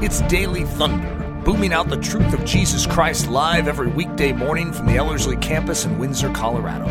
[0.00, 4.86] It's Daily Thunder, booming out the truth of Jesus Christ live every weekday morning from
[4.86, 6.86] the Ellerslie campus in Windsor, Colorado.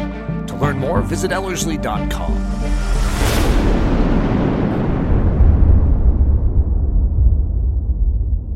[0.48, 2.34] To learn more, visit Ellerslie.com.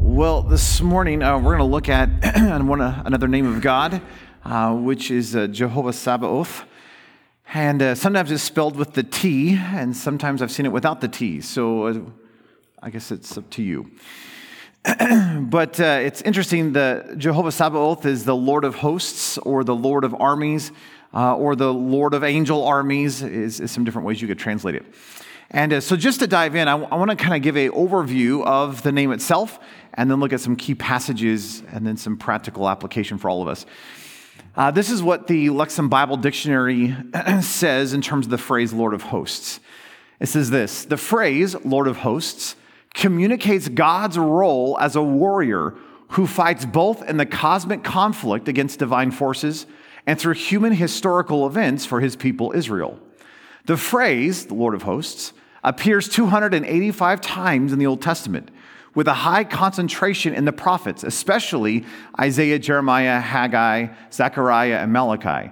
[0.02, 2.10] Well, this morning uh, we're going to look at
[2.66, 4.02] one, uh, another name of God,
[4.44, 6.66] uh, which is uh, Jehovah Sabaoth.
[7.54, 11.08] And uh, sometimes it's spelled with the T, and sometimes I've seen it without the
[11.08, 11.40] T.
[11.40, 12.00] So uh,
[12.84, 13.90] I guess it's up to you.
[15.42, 20.04] but uh, it's interesting the Jehovah Sabaoth is the Lord of hosts, or the Lord
[20.04, 20.72] of armies,
[21.14, 24.74] uh, or the Lord of angel armies, is, is, some different ways you could translate
[24.74, 24.86] it.
[25.52, 27.58] And uh, so, just to dive in, I, w- I want to kind of give
[27.58, 29.60] a overview of the name itself,
[29.94, 33.48] and then look at some key passages, and then some practical application for all of
[33.48, 33.68] us.
[34.56, 36.96] Uh, this is what the Lexham Bible Dictionary
[37.42, 39.60] says in terms of the phrase Lord of Hosts.
[40.20, 42.56] It says this The phrase Lord of Hosts
[42.94, 45.76] communicates God's role as a warrior
[46.10, 49.66] who fights both in the cosmic conflict against divine forces
[50.06, 53.00] and through human historical events for his people Israel.
[53.66, 55.34] The phrase, the Lord of Hosts,
[55.64, 58.50] appears 285 times in the Old Testament
[58.94, 61.86] with a high concentration in the prophets, especially
[62.20, 65.52] Isaiah, Jeremiah, Haggai, Zechariah, and Malachi.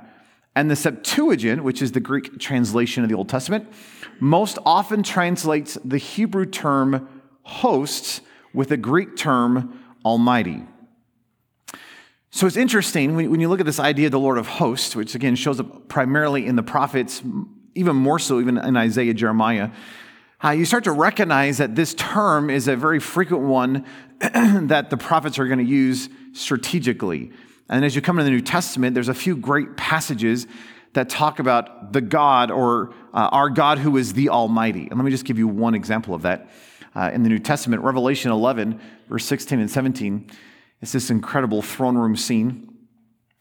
[0.55, 3.71] And the Septuagint, which is the Greek translation of the Old Testament,
[4.19, 7.07] most often translates the Hebrew term
[7.49, 8.21] hosts
[8.53, 10.63] with the Greek term almighty.
[12.31, 15.15] So it's interesting when you look at this idea of the Lord of hosts, which
[15.15, 17.23] again shows up primarily in the prophets,
[17.75, 19.71] even more so even in Isaiah, Jeremiah
[20.43, 23.85] uh, you start to recognize that this term is a very frequent one
[24.19, 27.31] that the prophets are going to use strategically.
[27.67, 30.47] And as you come to the New Testament, there's a few great passages
[30.93, 34.87] that talk about the God or uh, our God who is the Almighty.
[34.87, 36.49] And let me just give you one example of that.
[36.95, 40.29] Uh, in the New Testament, Revelation 11, verse 16 and 17,
[40.81, 42.69] it's this incredible throne room scene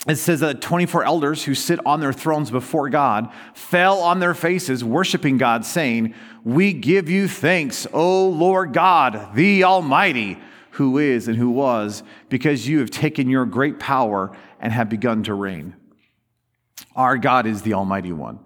[0.06, 4.34] it says that 24 elders who sit on their thrones before God fell on their
[4.34, 6.14] faces, worshiping God, saying,
[6.44, 10.38] We give you thanks, O Lord God, the Almighty,
[10.72, 15.24] who is and who was, because you have taken your great power and have begun
[15.24, 15.74] to reign.
[16.94, 18.38] Our God is the Almighty One.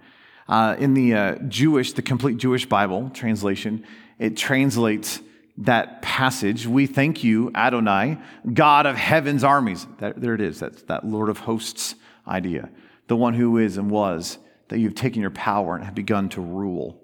[0.49, 3.85] Uh, in the uh, Jewish, the complete Jewish Bible translation,
[4.23, 5.21] it translates
[5.59, 8.19] that passage, we thank you, Adonai,
[8.55, 9.85] God of heaven's armies.
[9.99, 10.61] That, there it is.
[10.61, 11.97] That's that Lord of hosts
[12.27, 12.71] idea.
[13.09, 14.39] The one who is and was,
[14.69, 17.03] that you've taken your power and have begun to rule.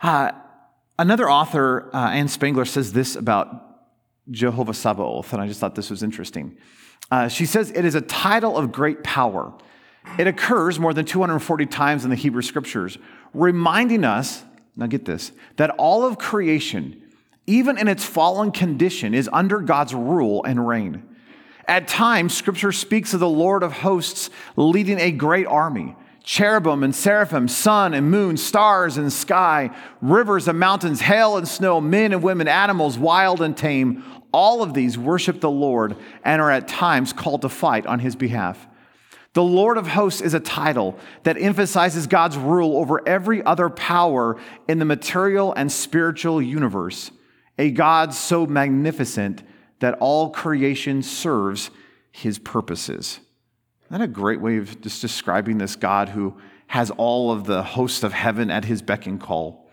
[0.00, 0.32] Uh,
[0.98, 3.80] another author, uh, Ann Spangler, says this about
[4.30, 6.56] Jehovah Sabaoth, and I just thought this was interesting.
[7.10, 9.52] Uh, she says, It is a title of great power.
[10.18, 12.96] It occurs more than 240 times in the Hebrew scriptures,
[13.34, 14.42] reminding us
[14.76, 17.00] now get this that all of creation,
[17.46, 21.02] even in its fallen condition, is under God's rule and reign.
[21.68, 26.94] At times, scripture speaks of the Lord of hosts leading a great army cherubim and
[26.94, 32.22] seraphim, sun and moon, stars and sky, rivers and mountains, hail and snow, men and
[32.22, 34.04] women, animals, wild and tame.
[34.32, 38.16] All of these worship the Lord and are at times called to fight on his
[38.16, 38.66] behalf.
[39.34, 44.36] The Lord of hosts is a title that emphasizes God's rule over every other power
[44.68, 47.10] in the material and spiritual universe,
[47.58, 49.42] a God so magnificent
[49.80, 51.70] that all creation serves
[52.10, 53.20] his purposes.
[53.86, 57.62] Isn't that a great way of just describing this God who has all of the
[57.62, 59.70] hosts of heaven at his beck and call?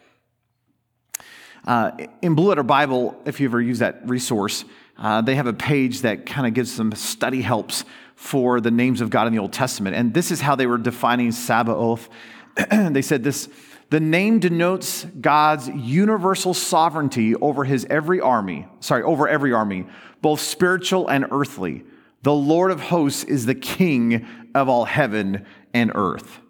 [1.66, 4.64] Uh, in Blue Letter Bible, if you ever use that resource,
[4.98, 7.84] uh, they have a page that kind of gives some study helps
[8.20, 9.96] for the names of God in the Old Testament.
[9.96, 12.10] And this is how they were defining Sabaoth.
[12.70, 13.48] they said this
[13.92, 19.86] the name denotes God's universal sovereignty over his every army, sorry, over every army,
[20.22, 21.86] both spiritual and earthly.
[22.24, 26.42] The Lord of hosts is the king of all heaven and earth.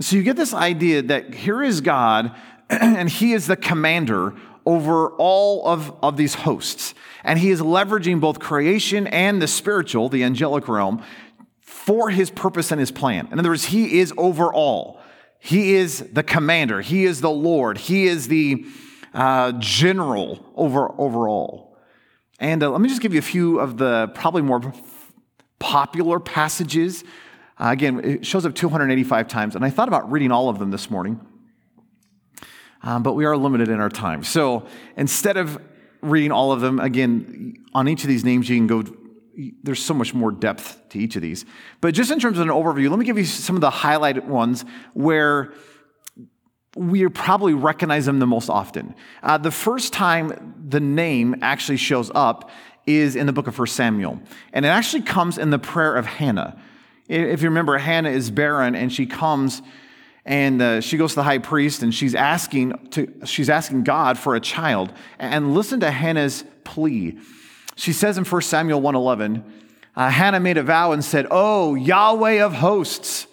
[0.00, 2.32] So you get this idea that here is God,
[2.70, 4.36] and he is the commander
[4.68, 6.92] over all of, of these hosts.
[7.24, 11.02] And he is leveraging both creation and the spiritual, the angelic realm,
[11.62, 13.28] for his purpose and his plan.
[13.32, 15.00] In other words, he is over all.
[15.38, 16.82] He is the commander.
[16.82, 17.78] He is the Lord.
[17.78, 18.66] He is the
[19.14, 21.78] uh, general over, over all.
[22.38, 24.74] And uh, let me just give you a few of the probably more
[25.58, 27.04] popular passages.
[27.56, 30.70] Uh, again, it shows up 285 times, and I thought about reading all of them
[30.70, 31.18] this morning,
[32.82, 34.22] um, but we are limited in our time.
[34.22, 34.66] So
[34.96, 35.60] instead of
[36.00, 38.84] reading all of them, again, on each of these names, you can go,
[39.62, 41.44] there's so much more depth to each of these.
[41.80, 44.24] But just in terms of an overview, let me give you some of the highlighted
[44.24, 44.64] ones
[44.94, 45.52] where
[46.76, 48.94] we probably recognize them the most often.
[49.22, 52.50] Uh, the first time the name actually shows up
[52.86, 54.20] is in the book of 1 Samuel,
[54.52, 56.60] and it actually comes in the prayer of Hannah.
[57.08, 59.62] If you remember, Hannah is barren, and she comes
[60.28, 64.18] and uh, she goes to the high priest, and she's asking to, she's asking God
[64.18, 64.92] for a child.
[65.18, 67.18] And listen to Hannah's plea.
[67.76, 69.42] She says in 1 Samuel 1:11,
[69.96, 73.26] uh, Hannah made a vow and said, "Oh Yahweh of hosts."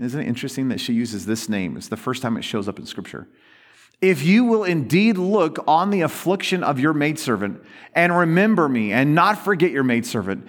[0.00, 1.76] Isn't it interesting that she uses this name?
[1.76, 3.28] It's the first time it shows up in Scripture.
[4.02, 7.62] If you will indeed look on the affliction of your maidservant
[7.94, 10.46] and remember me and not forget your maidservant,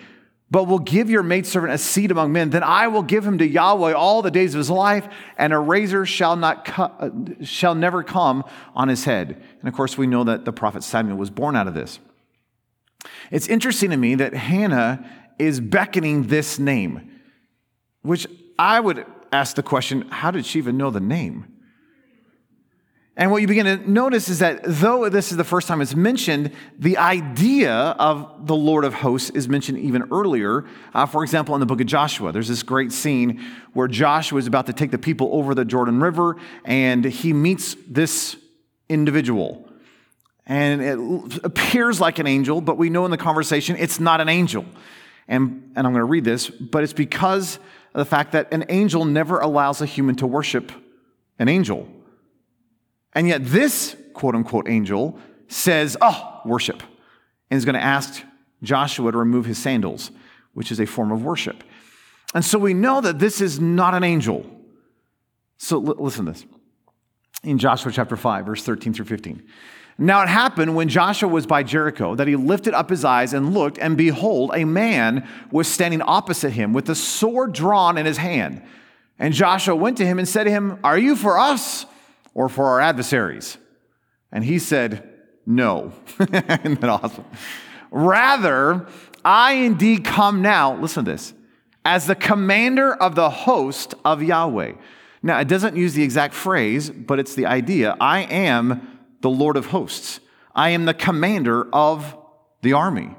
[0.50, 3.48] but will give your maidservant a seat among men, then I will give him to
[3.48, 5.08] Yahweh all the days of his life,
[5.38, 7.10] and a razor shall, not uh,
[7.44, 9.44] shall never come on his head.
[9.60, 12.00] And of course, we know that the prophet Samuel was born out of this.
[13.30, 15.06] It's interesting to me that Hannah
[15.38, 17.12] is beckoning this name,
[18.02, 18.26] which
[18.58, 21.57] I would ask the question how did she even know the name?
[23.20, 25.96] And what you begin to notice is that though this is the first time it's
[25.96, 30.66] mentioned, the idea of the Lord of hosts is mentioned even earlier.
[30.94, 33.44] Uh, for example, in the book of Joshua, there's this great scene
[33.74, 37.76] where Joshua is about to take the people over the Jordan River and he meets
[37.88, 38.38] this
[38.88, 39.68] individual.
[40.46, 44.30] And it appears like an angel, but we know in the conversation it's not an
[44.30, 44.64] angel.
[45.28, 47.56] And, and I'm going to read this, but it's because
[47.96, 50.72] of the fact that an angel never allows a human to worship
[51.40, 51.90] an angel.
[53.18, 55.18] And yet, this quote unquote angel
[55.48, 56.84] says, Oh, worship,
[57.50, 58.22] and is going to ask
[58.62, 60.12] Joshua to remove his sandals,
[60.54, 61.64] which is a form of worship.
[62.36, 64.46] And so we know that this is not an angel.
[65.58, 66.46] So listen to this
[67.44, 69.44] in Joshua chapter 5, verse 13 through 15.
[69.98, 73.52] Now it happened when Joshua was by Jericho that he lifted up his eyes and
[73.52, 78.18] looked, and behold, a man was standing opposite him with a sword drawn in his
[78.18, 78.62] hand.
[79.18, 81.88] And Joshua went to him and said to him, Are you for us
[82.38, 83.58] or for our adversaries?
[84.32, 85.10] And he said,
[85.46, 85.92] No.
[86.20, 87.26] Isn't that awesome?
[87.92, 88.88] Rather,
[89.26, 91.34] I indeed come now, listen to this,
[91.84, 94.74] as the commander of the host of Yahweh.
[95.24, 97.98] Now, it doesn't use the exact phrase, but it's the idea.
[98.00, 100.20] I am the Lord of hosts.
[100.56, 102.16] I am the commander of
[102.62, 103.16] the army.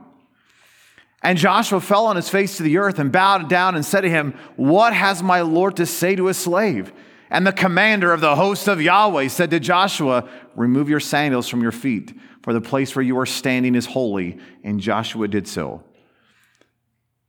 [1.22, 4.10] And Joshua fell on his face to the earth and bowed down and said to
[4.10, 6.92] him, What has my Lord to say to his slave?
[7.30, 11.62] And the commander of the host of Yahweh said to Joshua, Remove your sandals from
[11.62, 14.38] your feet, for the place where you are standing is holy.
[14.64, 15.82] And Joshua did so.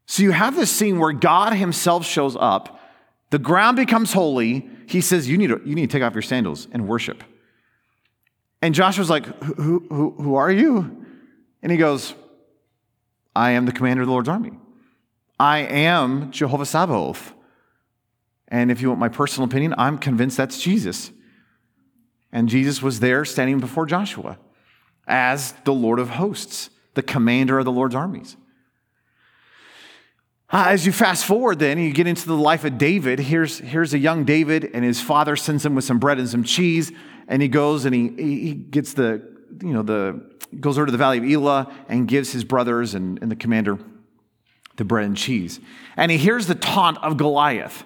[0.05, 2.79] So you have this scene where God himself shows up,
[3.29, 4.67] the ground becomes holy.
[4.87, 7.23] He says, You need to, you need to take off your sandals and worship.
[8.61, 11.05] And Joshua's like, who, who, who are you?
[11.61, 12.13] And he goes,
[13.35, 14.51] I am the commander of the Lord's army.
[15.39, 17.33] I am Jehovah Sabaoth.
[18.49, 21.11] And if you want my personal opinion, I'm convinced that's Jesus.
[22.31, 24.37] And Jesus was there standing before Joshua
[25.07, 28.35] as the Lord of hosts, the commander of the Lord's armies.
[30.51, 33.19] Uh, as you fast forward, then you get into the life of David.
[33.19, 36.43] Here's, here's a young David, and his father sends him with some bread and some
[36.43, 36.91] cheese
[37.29, 39.21] and he goes and he, he gets the,
[39.61, 40.19] you know, the,
[40.59, 43.79] goes over to the valley of Elah and gives his brothers and, and the commander
[44.75, 45.59] the bread and cheese.
[45.95, 47.85] And he hears the taunt of Goliath.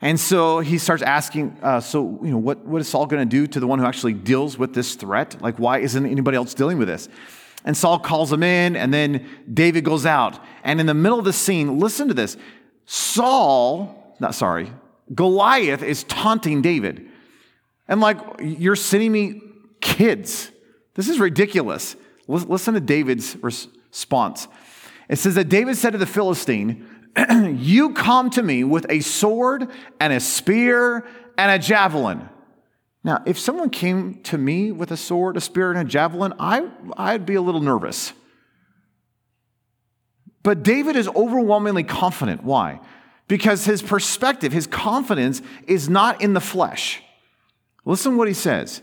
[0.00, 3.36] And so he starts asking, uh, so, you know, what, what is Saul going to
[3.36, 5.40] do to the one who actually deals with this threat?
[5.42, 7.08] Like, why isn't anybody else dealing with this?
[7.64, 10.38] And Saul calls him in, and then David goes out.
[10.62, 12.36] And in the middle of the scene, listen to this
[12.86, 14.72] Saul, not sorry,
[15.14, 17.08] Goliath is taunting David.
[17.88, 19.42] And like, you're sending me
[19.80, 20.50] kids.
[20.94, 21.96] This is ridiculous.
[22.26, 24.48] Listen to David's response.
[25.08, 26.87] It says that David said to the Philistine,
[27.54, 29.68] You come to me with a sword
[30.00, 32.28] and a spear and a javelin.
[33.04, 36.68] Now, if someone came to me with a sword, a spear, and a javelin, I,
[36.96, 38.12] I'd be a little nervous.
[40.42, 42.42] But David is overwhelmingly confident.
[42.44, 42.80] Why?
[43.28, 47.02] Because his perspective, his confidence is not in the flesh.
[47.84, 48.82] Listen what he says.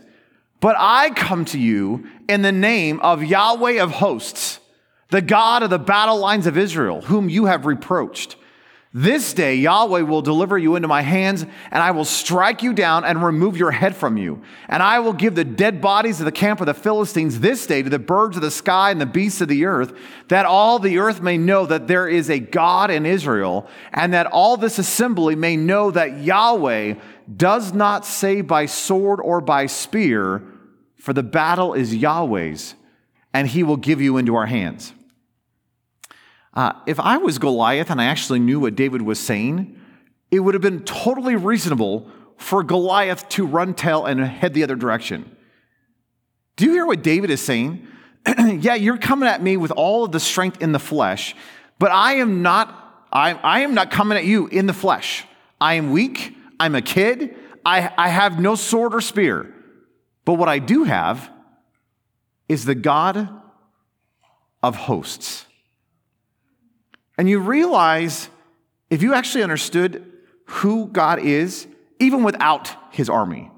[0.60, 4.60] But I come to you in the name of Yahweh of hosts,
[5.10, 8.36] the God of the battle lines of Israel, whom you have reproached.
[8.92, 13.04] This day Yahweh will deliver you into my hands, and I will strike you down
[13.04, 14.40] and remove your head from you.
[14.70, 17.82] And I will give the dead bodies of the camp of the Philistines this day
[17.82, 19.92] to the birds of the sky and the beasts of the earth,
[20.28, 24.28] that all the earth may know that there is a God in Israel, and that
[24.28, 26.94] all this assembly may know that Yahweh
[27.36, 30.42] does not say by sword or by spear,
[30.96, 32.74] for the battle is Yahweh's,
[33.34, 34.94] and he will give you into our hands.
[36.56, 39.78] Uh, if I was Goliath and I actually knew what David was saying,
[40.30, 44.74] it would have been totally reasonable for Goliath to run tail and head the other
[44.74, 45.36] direction.
[46.56, 47.86] Do you hear what David is saying?
[48.38, 51.36] yeah, you're coming at me with all of the strength in the flesh,
[51.78, 55.24] but I am not, I, I am not coming at you in the flesh.
[55.60, 56.34] I am weak.
[56.58, 57.36] I'm a kid.
[57.66, 59.52] I, I have no sword or spear.
[60.24, 61.30] But what I do have
[62.48, 63.28] is the God
[64.62, 65.45] of hosts.
[67.18, 68.28] And you realize
[68.90, 70.12] if you actually understood
[70.46, 71.66] who God is,
[71.98, 73.50] even without his army,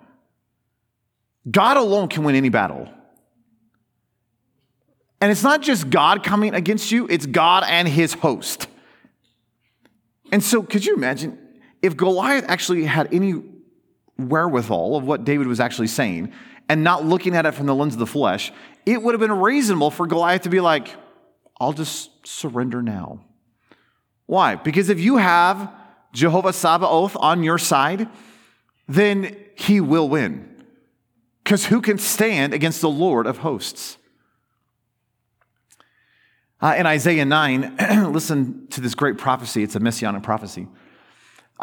[1.51, 2.89] God alone can win any battle.
[5.21, 8.69] And it's not just God coming against you, it's God and his host.
[10.31, 11.39] And so, could you imagine
[11.83, 13.43] if Goliath actually had any
[14.17, 16.33] wherewithal of what David was actually saying
[16.69, 18.53] and not looking at it from the lens of the flesh,
[18.85, 20.95] it would have been reasonable for Goliath to be like,
[21.61, 23.21] I'll just surrender now.
[24.29, 24.57] Why?
[24.57, 25.73] Because if you have
[26.13, 28.09] Jehovah Sabaoth on your side,
[28.87, 30.65] then he will win.
[31.43, 33.97] Because who can stand against the Lord of hosts?
[36.61, 37.77] Uh, in Isaiah 9,
[38.13, 39.63] listen to this great prophecy.
[39.63, 40.69] It's a messianic prophecy.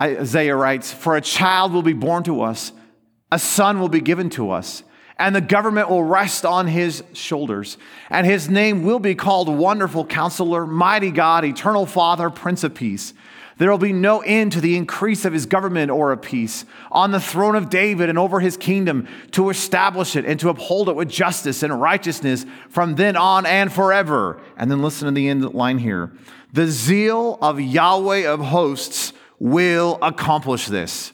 [0.01, 2.72] Isaiah writes, For a child will be born to us,
[3.31, 4.81] a son will be given to us,
[5.17, 7.77] and the government will rest on his shoulders.
[8.10, 13.13] And his name will be called Wonderful Counselor, Mighty God, Eternal Father, Prince of Peace.
[13.57, 17.12] There will be no end to the increase of his government or of peace on
[17.12, 20.95] the throne of David and over his kingdom to establish it and to uphold it
[20.95, 24.41] with justice and righteousness from then on and forever.
[24.57, 26.12] And then listen to the end line here.
[26.51, 31.13] The zeal of Yahweh of hosts will accomplish this.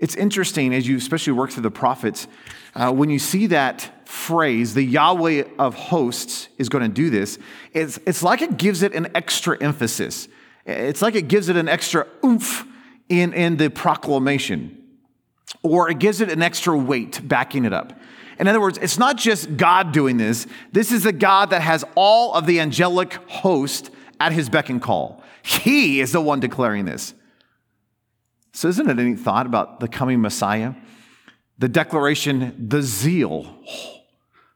[0.00, 2.26] It's interesting as you especially work through the prophets,
[2.74, 7.38] uh, when you see that phrase, the Yahweh of hosts is going to do this,
[7.72, 10.26] it's, it's like it gives it an extra emphasis.
[10.66, 12.66] It's like it gives it an extra oomph
[13.08, 14.76] in, in the proclamation,
[15.62, 17.92] or it gives it an extra weight backing it up.
[18.38, 21.84] In other words, it's not just God doing this, this is a God that has
[21.94, 25.22] all of the angelic host at his beck and call.
[25.42, 27.14] He is the one declaring this.
[28.52, 30.74] So, isn't it any thought about the coming Messiah?
[31.58, 33.54] The declaration, the zeal,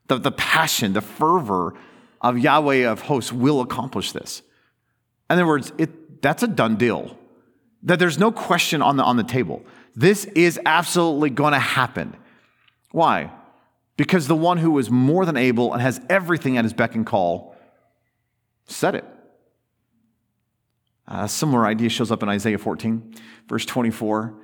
[0.09, 1.75] the, the passion, the fervor
[2.21, 4.43] of Yahweh of hosts will accomplish this.
[5.29, 7.17] In other words, it, that's a done deal.
[7.83, 9.63] That there's no question on the, on the table.
[9.95, 12.17] This is absolutely going to happen.
[12.91, 13.31] Why?
[13.97, 17.05] Because the one who is more than able and has everything at his beck and
[17.05, 17.55] call
[18.67, 19.05] said it.
[21.07, 23.15] Uh, A similar idea shows up in Isaiah 14,
[23.49, 24.35] verse 24.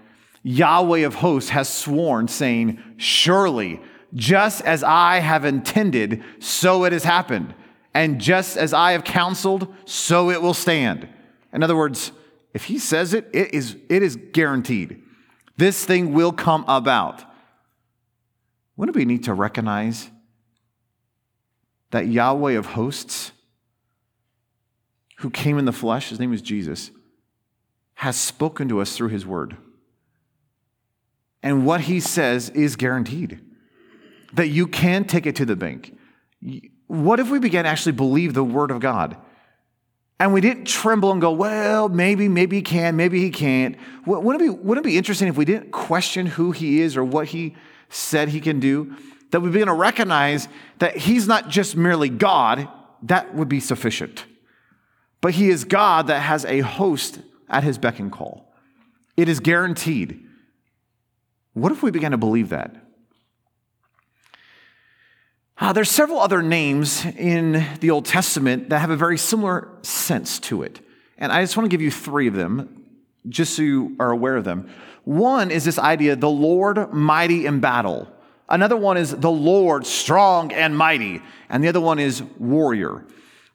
[0.42, 3.80] Yahweh of hosts has sworn, saying, Surely,
[4.14, 7.54] just as I have intended, so it has happened.
[7.92, 11.08] And just as I have counseled, so it will stand.
[11.52, 12.12] In other words,
[12.54, 15.02] if he says it, it is, it is guaranteed.
[15.56, 17.24] This thing will come about.
[18.76, 20.10] Wouldn't we need to recognize
[21.90, 23.32] that Yahweh of hosts,
[25.20, 26.90] who came in the flesh, his name is Jesus,
[27.94, 29.56] has spoken to us through his word?
[31.42, 33.38] And what he says is guaranteed
[34.32, 35.96] that you can take it to the bank.
[36.86, 39.16] What if we began to actually believe the word of God?
[40.18, 43.76] And we didn't tremble and go, well, maybe, maybe he can, maybe he can't.
[44.06, 47.04] Wouldn't it, be, wouldn't it be interesting if we didn't question who he is or
[47.04, 47.56] what he
[47.90, 48.96] said he can do?
[49.32, 50.48] That we begin to recognize
[50.78, 52.68] that he's not just merely God,
[53.02, 54.24] that would be sufficient.
[55.20, 58.52] But he is God that has a host at his beck and call.
[59.16, 60.26] It is guaranteed.
[61.52, 62.74] What if we began to believe that?
[65.58, 70.38] Uh, there's several other names in the Old Testament that have a very similar sense
[70.40, 70.80] to it.
[71.18, 72.86] And I just want to give you three of them,
[73.28, 74.70] just so you are aware of them.
[75.04, 78.08] One is this idea, the Lord mighty in battle.
[78.48, 81.20] Another one is the Lord strong and mighty.
[81.50, 83.04] And the other one is warrior.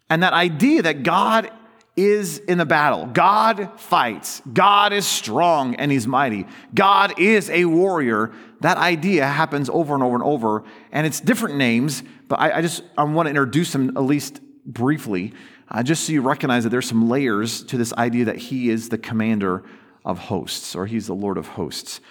[0.10, 1.52] And that idea that God
[1.96, 3.06] is in the battle.
[3.06, 4.42] God fights.
[4.52, 6.46] God is strong and he's mighty.
[6.74, 8.34] God is a warrior.
[8.62, 12.62] That idea happens over and over and over, and it's different names, but I, I
[12.62, 15.34] just I want to introduce them at least briefly,
[15.70, 18.90] uh, just so you recognize that there's some layers to this idea that he is
[18.90, 19.64] the commander
[20.04, 22.02] of hosts, or he's the Lord of hosts.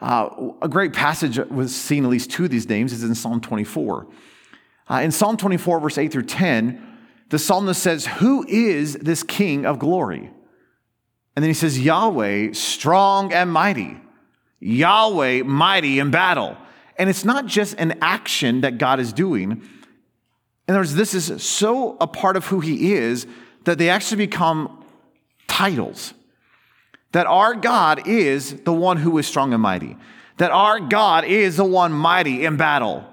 [0.00, 3.40] Uh, a great passage was seen at least two of these names is in Psalm
[3.40, 4.06] 24.
[4.88, 6.95] Uh, in Psalm 24, verse 8 through 10,
[7.28, 10.30] the psalmist says, Who is this King of glory?
[11.34, 14.00] And then he says, Yahweh, strong and mighty.
[14.60, 16.56] Yahweh, mighty in battle.
[16.98, 19.50] And it's not just an action that God is doing.
[19.52, 23.26] In other words, this is so a part of who he is
[23.64, 24.84] that they actually become
[25.46, 26.14] titles.
[27.12, 29.96] that our God is the one who is strong and mighty,
[30.36, 33.06] that our God is the one mighty in battle.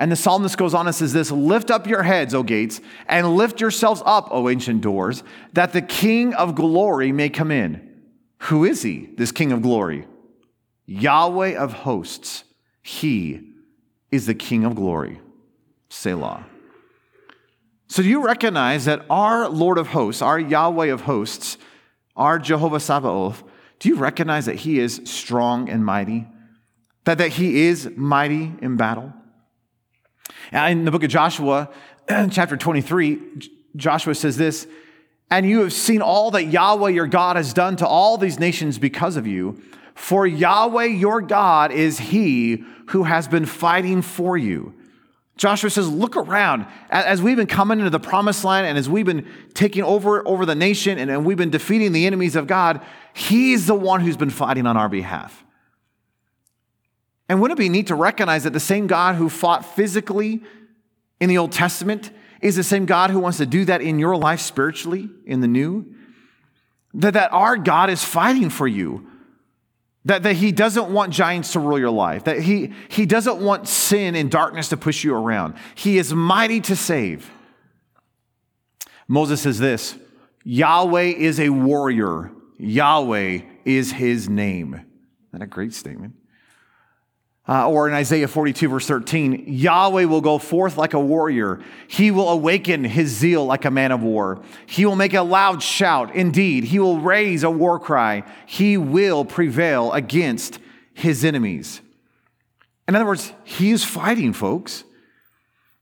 [0.00, 3.36] And the psalmist goes on and says this Lift up your heads, O gates, and
[3.36, 7.86] lift yourselves up, O ancient doors, that the King of glory may come in.
[8.44, 10.06] Who is he, this King of glory?
[10.86, 12.44] Yahweh of hosts.
[12.82, 13.52] He
[14.10, 15.20] is the King of glory.
[15.90, 16.46] Selah.
[17.86, 21.58] So, do you recognize that our Lord of hosts, our Yahweh of hosts,
[22.16, 23.42] our Jehovah Sabaoth,
[23.78, 26.26] do you recognize that he is strong and mighty?
[27.04, 29.12] That, that he is mighty in battle?
[30.52, 31.70] Uh, in the book of Joshua,
[32.30, 33.20] chapter 23,
[33.76, 34.66] Joshua says this
[35.30, 38.78] And you have seen all that Yahweh your God has done to all these nations
[38.78, 39.62] because of you.
[39.94, 44.74] For Yahweh your God is he who has been fighting for you.
[45.36, 46.66] Joshua says, Look around.
[46.90, 50.44] As we've been coming into the promised land and as we've been taking over, over
[50.44, 52.80] the nation and, and we've been defeating the enemies of God,
[53.14, 55.44] He's the one who's been fighting on our behalf.
[57.30, 60.42] And wouldn't it be neat to recognize that the same God who fought physically
[61.20, 62.10] in the Old Testament
[62.40, 65.46] is the same God who wants to do that in your life spiritually in the
[65.46, 65.94] new?
[66.92, 69.06] That, that our God is fighting for you.
[70.06, 72.24] That, that he doesn't want giants to rule your life.
[72.24, 75.54] That he, he doesn't want sin and darkness to push you around.
[75.76, 77.30] He is mighty to save.
[79.06, 79.96] Moses says this
[80.42, 84.74] Yahweh is a warrior, Yahweh is his name.
[84.74, 84.88] Isn't
[85.30, 86.14] that a great statement?
[87.48, 91.60] Uh, or in Isaiah 42, verse 13, Yahweh will go forth like a warrior.
[91.88, 94.42] He will awaken his zeal like a man of war.
[94.66, 96.14] He will make a loud shout.
[96.14, 98.24] Indeed, he will raise a war cry.
[98.46, 100.58] He will prevail against
[100.92, 101.80] his enemies.
[102.86, 104.84] In other words, he is fighting, folks.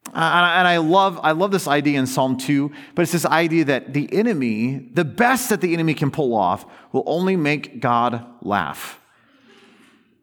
[0.06, 3.66] Uh, and I love, I love this idea in Psalm 2, but it's this idea
[3.66, 8.24] that the enemy, the best that the enemy can pull off, will only make God
[8.40, 9.00] laugh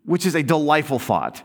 [0.06, 1.42] which is a delightful thought.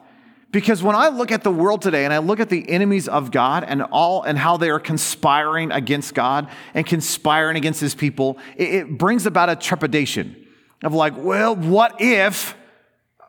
[0.52, 3.30] Because when I look at the world today and I look at the enemies of
[3.30, 8.36] God and all and how they are conspiring against God and conspiring against his people,
[8.56, 10.34] it, it brings about a trepidation
[10.82, 12.56] of like, well, what if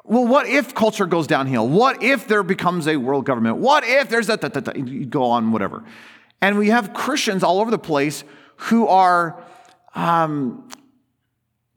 [0.04, 1.70] well, what if culture goes downhill?
[1.70, 3.58] What if there becomes a world government?
[3.58, 5.86] What if there's a, you go on, whatever.
[6.42, 8.24] And we have Christians all over the place
[8.58, 9.42] who are
[9.94, 10.68] um,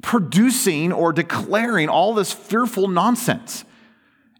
[0.04, 3.64] producing or declaring all this fearful nonsense.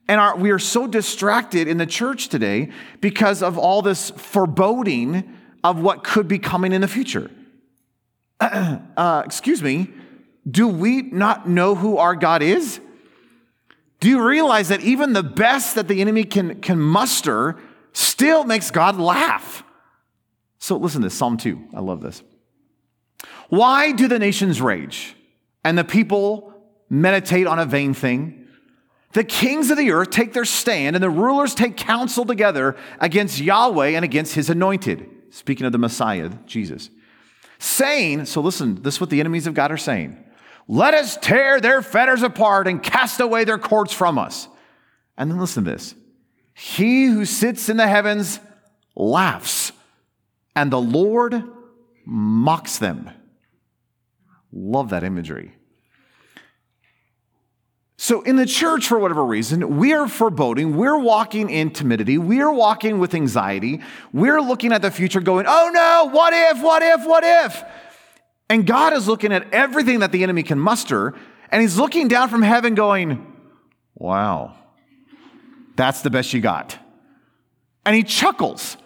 [0.07, 5.35] And our, we are so distracted in the church today because of all this foreboding
[5.65, 7.31] of what could be coming in the future.
[8.97, 9.91] Uh, excuse me,
[10.49, 12.79] do we not know who our God is?
[13.99, 17.59] Do you realize that even the best that the enemy can, can muster
[17.93, 19.65] still makes God laugh?
[20.59, 21.71] So listen to this Psalm 2.
[21.75, 22.23] I love this.
[23.49, 25.17] Why do the nations rage?
[25.65, 26.55] And the people
[26.91, 28.47] meditate on a vain thing.
[29.13, 33.41] The kings of the earth take their stand, and the rulers take counsel together against
[33.41, 35.09] Yahweh and against his anointed.
[35.31, 36.91] Speaking of the Messiah, Jesus.
[37.59, 40.23] Saying, so listen, this is what the enemies of God are saying.
[40.67, 44.49] Let us tear their fetters apart and cast away their cords from us.
[45.17, 45.95] And then listen to this.
[46.55, 48.41] He who sits in the heavens
[48.97, 49.73] laughs,
[50.57, 51.43] and the Lord
[52.05, 53.11] mocks them.
[54.55, 55.53] Love that imagery.
[57.97, 62.53] So, in the church, for whatever reason, we are foreboding, we're walking in timidity, we're
[62.53, 63.81] walking with anxiety,
[64.13, 67.65] we're looking at the future going, oh no, what if, what if, what if?
[68.49, 71.15] And God is looking at everything that the enemy can muster,
[71.51, 73.33] and He's looking down from heaven going,
[73.95, 74.55] wow,
[75.77, 76.79] that's the best you got.
[77.87, 78.77] And He chuckles.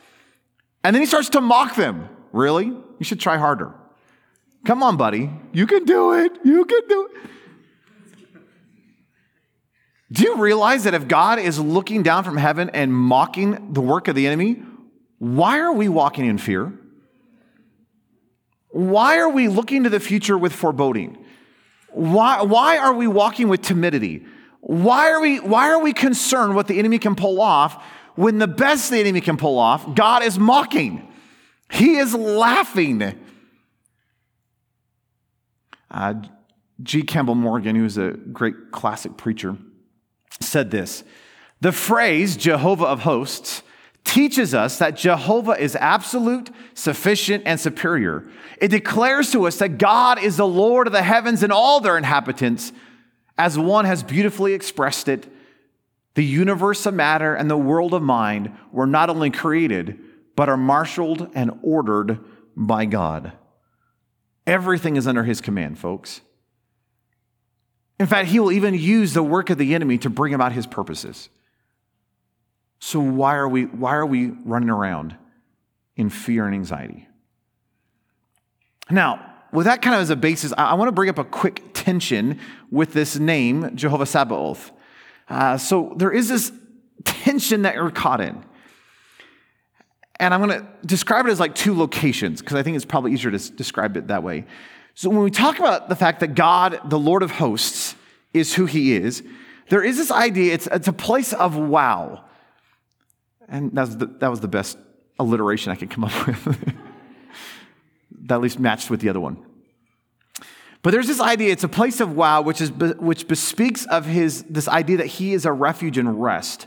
[0.84, 2.08] And then He starts to mock them.
[2.32, 2.66] Really?
[2.66, 3.74] You should try harder.
[4.68, 5.30] Come on, buddy.
[5.54, 6.30] You can do it.
[6.44, 7.30] You can do it.
[10.12, 14.08] Do you realize that if God is looking down from heaven and mocking the work
[14.08, 14.62] of the enemy,
[15.18, 16.78] why are we walking in fear?
[18.68, 21.16] Why are we looking to the future with foreboding?
[21.88, 24.26] Why, why are we walking with timidity?
[24.60, 27.82] Why are, we, why are we concerned what the enemy can pull off
[28.16, 31.10] when the best the enemy can pull off, God is mocking?
[31.70, 33.18] He is laughing.
[35.98, 36.14] Uh,
[36.80, 37.02] G.
[37.02, 39.56] Campbell Morgan, who was a great classic preacher,
[40.38, 41.02] said this
[41.60, 43.64] The phrase Jehovah of hosts
[44.04, 48.30] teaches us that Jehovah is absolute, sufficient, and superior.
[48.60, 51.98] It declares to us that God is the Lord of the heavens and all their
[51.98, 52.72] inhabitants,
[53.36, 55.26] as one has beautifully expressed it.
[56.14, 59.98] The universe of matter and the world of mind were not only created,
[60.36, 62.20] but are marshaled and ordered
[62.54, 63.32] by God.
[64.48, 66.22] Everything is under his command, folks.
[68.00, 70.66] In fact, he will even use the work of the enemy to bring about his
[70.66, 71.28] purposes.
[72.78, 75.14] So why are we, why are we running around
[75.96, 77.06] in fear and anxiety?
[78.90, 81.74] Now, with that kind of as a basis, I, want to bring up a quick
[81.74, 84.72] tension with this name, Jehovah Sabaoth.
[85.28, 86.52] Uh, so there is this
[87.04, 88.42] tension that you're caught in.
[90.20, 93.12] And I'm going to describe it as like two locations because I think it's probably
[93.12, 94.46] easier to describe it that way.
[94.94, 97.94] So when we talk about the fact that God, the Lord of hosts,
[98.34, 99.22] is who he is,
[99.68, 102.24] there is this idea, it's, it's a place of wow.
[103.48, 104.76] And that was, the, that was the best
[105.18, 106.44] alliteration I could come up with.
[108.22, 109.38] that at least matched with the other one.
[110.82, 114.44] But there's this idea, it's a place of wow, which, is, which bespeaks of his,
[114.44, 116.66] this idea that he is a refuge and rest.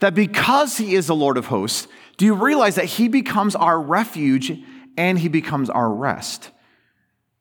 [0.00, 3.80] That because he is the Lord of hosts, do you realize that he becomes our
[3.80, 4.58] refuge
[4.96, 6.50] and he becomes our rest?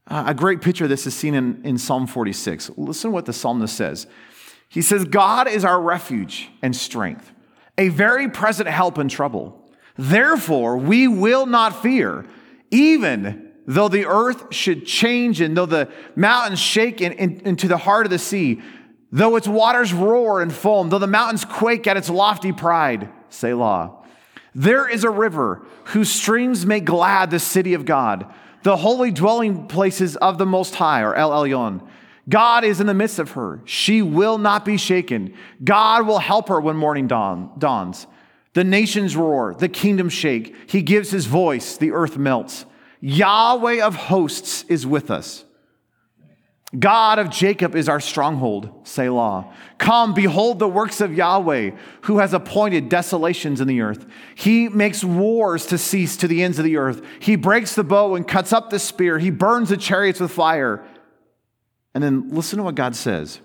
[0.07, 2.71] Uh, a great picture of this is seen in, in Psalm 46.
[2.77, 4.07] Listen to what the psalmist says.
[4.67, 7.31] He says, God is our refuge and strength,
[7.77, 9.69] a very present help in trouble.
[9.97, 12.25] Therefore, we will not fear,
[12.71, 17.77] even though the earth should change and though the mountains shake in, in, into the
[17.77, 18.61] heart of the sea,
[19.11, 24.00] though its waters roar and foam, though the mountains quake at its lofty pride, Selah.
[24.53, 28.31] There is a river whose streams make glad the city of God,
[28.63, 31.87] the holy dwelling places of the Most High, or El Elyon.
[32.29, 33.61] God is in the midst of her.
[33.65, 35.33] She will not be shaken.
[35.63, 38.07] God will help her when morning dawn, dawns.
[38.53, 40.55] The nations roar, the kingdoms shake.
[40.69, 42.65] He gives his voice, the earth melts.
[42.99, 45.45] Yahweh of hosts is with us.
[46.77, 49.53] God of Jacob is our stronghold, Selah.
[49.77, 51.71] Come, behold the works of Yahweh,
[52.03, 54.05] who has appointed desolations in the earth.
[54.35, 57.01] He makes wars to cease to the ends of the earth.
[57.19, 59.19] He breaks the bow and cuts up the spear.
[59.19, 60.85] He burns the chariots with fire.
[61.93, 63.41] And then listen to what God says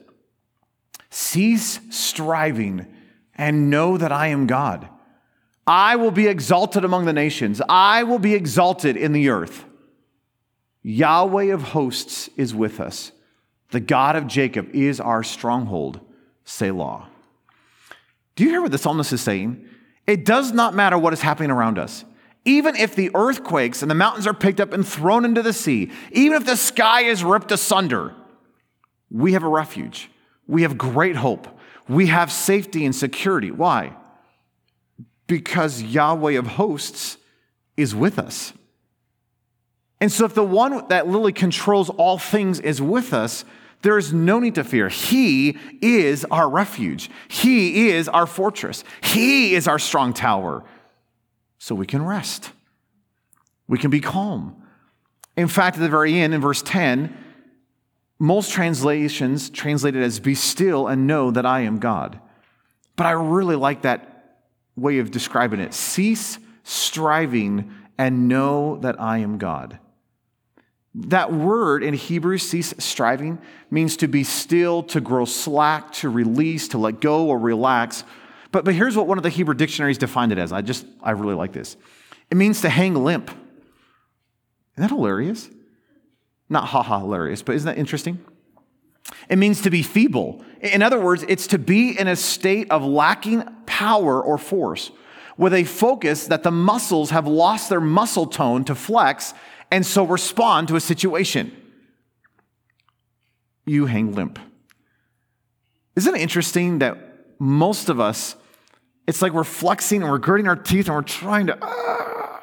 [1.10, 2.86] Cease striving
[3.34, 4.88] and know that I am God.
[5.66, 9.64] I will be exalted among the nations, I will be exalted in the earth.
[10.84, 13.10] Yahweh of hosts is with us.
[13.70, 16.00] The God of Jacob is our stronghold,
[16.44, 17.08] Selah.
[18.36, 19.68] Do you hear what the psalmist is saying?
[20.06, 22.04] It does not matter what is happening around us.
[22.44, 25.90] Even if the earthquakes and the mountains are picked up and thrown into the sea,
[26.12, 28.14] even if the sky is ripped asunder,
[29.10, 30.10] we have a refuge.
[30.46, 31.48] We have great hope.
[31.88, 33.50] We have safety and security.
[33.50, 33.96] Why?
[35.26, 37.16] Because Yahweh of hosts
[37.76, 38.52] is with us.
[40.00, 43.44] And so, if the one that literally controls all things is with us,
[43.82, 44.88] there is no need to fear.
[44.88, 50.64] He is our refuge, He is our fortress, He is our strong tower.
[51.58, 52.52] So we can rest,
[53.68, 54.62] we can be calm.
[55.36, 57.16] In fact, at the very end, in verse 10,
[58.18, 62.18] most translations translate it as be still and know that I am God.
[62.96, 64.38] But I really like that
[64.74, 65.74] way of describing it.
[65.74, 69.78] Cease striving and know that I am God.
[70.98, 73.38] That word in Hebrew, cease striving,
[73.70, 78.02] means to be still, to grow slack, to release, to let go or relax.
[78.50, 80.52] But, but here's what one of the Hebrew dictionaries defined it as.
[80.52, 81.76] I just, I really like this.
[82.30, 83.28] It means to hang limp.
[83.28, 85.50] Isn't that hilarious?
[86.48, 88.24] Not ha ha hilarious, but isn't that interesting?
[89.28, 90.44] It means to be feeble.
[90.62, 94.90] In other words, it's to be in a state of lacking power or force,
[95.36, 99.34] with a focus that the muscles have lost their muscle tone to flex
[99.70, 101.54] and so respond to a situation.
[103.64, 104.38] You hang limp.
[105.96, 106.98] Isn't it interesting that
[107.38, 108.36] most of us,
[109.06, 112.38] it's like we're flexing and we're gritting our teeth and we're trying to, uh,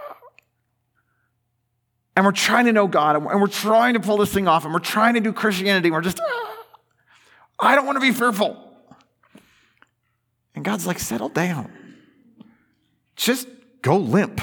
[2.15, 4.73] and we're trying to know God and we're trying to pull this thing off and
[4.73, 6.23] we're trying to do Christianity and we're just, uh,
[7.59, 8.57] I don't want to be fearful.
[10.55, 11.71] And God's like, settle down.
[13.15, 13.47] Just
[13.81, 14.41] go limp.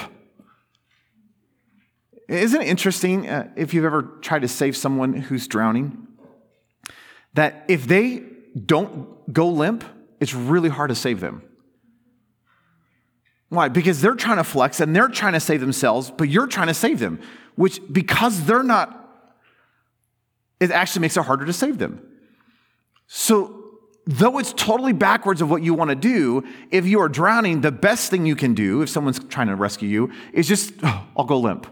[2.31, 6.07] Isn't it interesting uh, if you've ever tried to save someone who's drowning?
[7.33, 8.23] That if they
[8.65, 9.83] don't go limp,
[10.21, 11.43] it's really hard to save them.
[13.49, 13.67] Why?
[13.67, 16.73] Because they're trying to flex and they're trying to save themselves, but you're trying to
[16.73, 17.19] save them,
[17.55, 18.97] which because they're not,
[20.61, 22.01] it actually makes it harder to save them.
[23.07, 23.61] So,
[24.05, 27.73] though it's totally backwards of what you want to do, if you are drowning, the
[27.73, 31.25] best thing you can do if someone's trying to rescue you is just, oh, I'll
[31.25, 31.67] go limp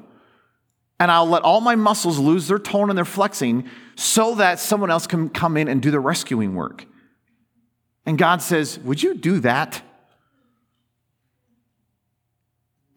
[0.99, 4.91] and I'll let all my muscles lose their tone and their flexing so that someone
[4.91, 6.85] else can come in and do the rescuing work.
[8.05, 9.81] And God says, Would you do that?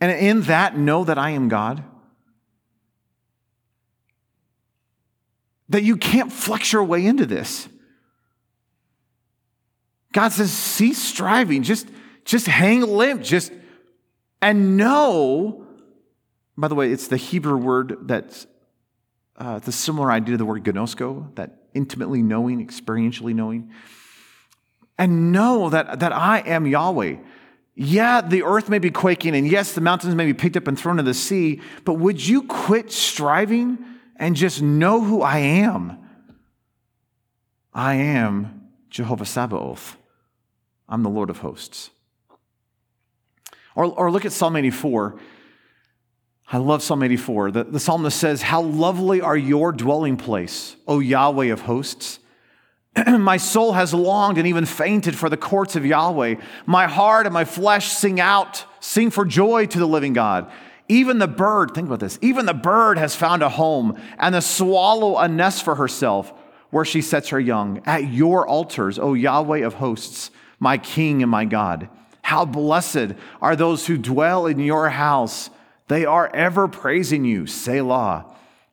[0.01, 1.85] And in that, know that I am God.
[5.69, 7.69] That you can't flex your way into this.
[10.13, 11.89] God says, cease striving, just,
[12.25, 13.53] just hang limp, just,
[14.41, 15.62] and know.
[16.57, 18.47] By the way, it's the Hebrew word that's
[19.37, 23.71] uh, the similar idea to the word gnosko, that intimately knowing, experientially knowing.
[24.99, 27.17] And know that, that I am Yahweh.
[27.75, 30.79] Yeah, the earth may be quaking, and yes, the mountains may be picked up and
[30.79, 33.79] thrown into the sea, but would you quit striving
[34.17, 35.99] and just know who I am?
[37.73, 39.97] I am Jehovah Sabaoth.
[40.87, 41.89] I'm the Lord of hosts.
[43.75, 45.19] Or, or look at Psalm 84.
[46.53, 47.51] I love Psalm 84.
[47.51, 52.19] The, the psalmist says, How lovely are your dwelling place, O Yahweh of hosts.
[53.07, 56.35] my soul has longed and even fainted for the courts of Yahweh.
[56.67, 60.53] My heart and my flesh sing out, sing for joy to the living God.
[60.89, 64.43] Even the bird, think about this, even the bird has found a home, and the
[64.43, 66.35] swallow a nest for herself
[66.69, 67.81] where she sets her young.
[67.87, 71.89] At your altars, O Yahweh of hosts, my King and my God.
[72.21, 75.49] How blessed are those who dwell in your house.
[75.93, 78.25] They are ever praising you, Selah.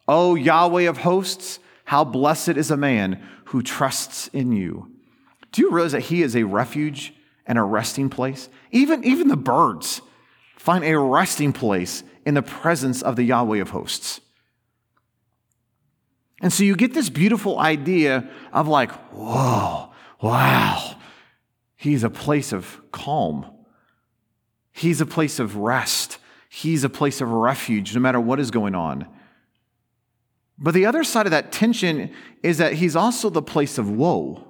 [0.08, 4.90] O Yahweh of hosts, how blessed is a man who trusts in you.
[5.52, 7.14] Do you realize that he is a refuge
[7.46, 8.48] and a resting place?
[8.72, 10.00] Even, even the birds
[10.56, 14.22] find a resting place in the presence of the Yahweh of hosts.
[16.42, 20.96] And so you get this beautiful idea of like, whoa, wow,
[21.76, 23.46] he's a place of calm.
[24.72, 26.18] He's a place of rest.
[26.50, 29.08] He's a place of refuge no matter what is going on.
[30.58, 32.12] But the other side of that tension
[32.44, 34.44] is that he's also the place of woe.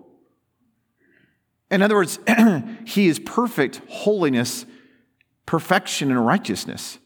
[1.70, 2.18] In other words,
[2.86, 4.66] he is perfect holiness,
[5.46, 6.98] perfection, and righteousness.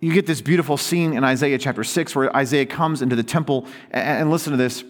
[0.00, 3.66] You get this beautiful scene in Isaiah chapter 6 where Isaiah comes into the temple,
[3.90, 4.82] and listen to this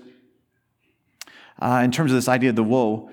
[1.60, 3.10] uh, in terms of this idea of the woe.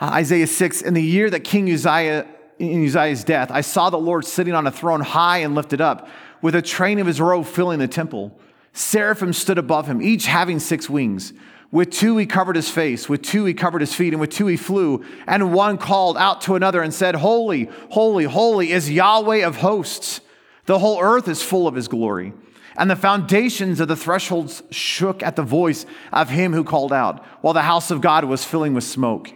[0.00, 2.26] Uh, Isaiah 6 In the year that King Uzziah,
[2.58, 6.08] in Uzziah's death, I saw the Lord sitting on a throne high and lifted up,
[6.40, 8.38] with a train of his robe filling the temple.
[8.72, 11.32] Seraphim stood above him, each having six wings.
[11.70, 14.46] With two he covered his face, with two he covered his feet, and with two
[14.46, 15.04] he flew.
[15.26, 20.20] And one called out to another and said, Holy, holy, holy is Yahweh of hosts.
[20.66, 22.34] The whole earth is full of his glory.
[22.76, 27.24] And the foundations of the thresholds shook at the voice of him who called out,
[27.40, 29.32] while the house of God was filling with smoke.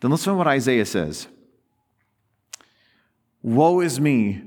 [0.00, 1.28] Then listen to what Isaiah says
[3.44, 4.42] Woe is me,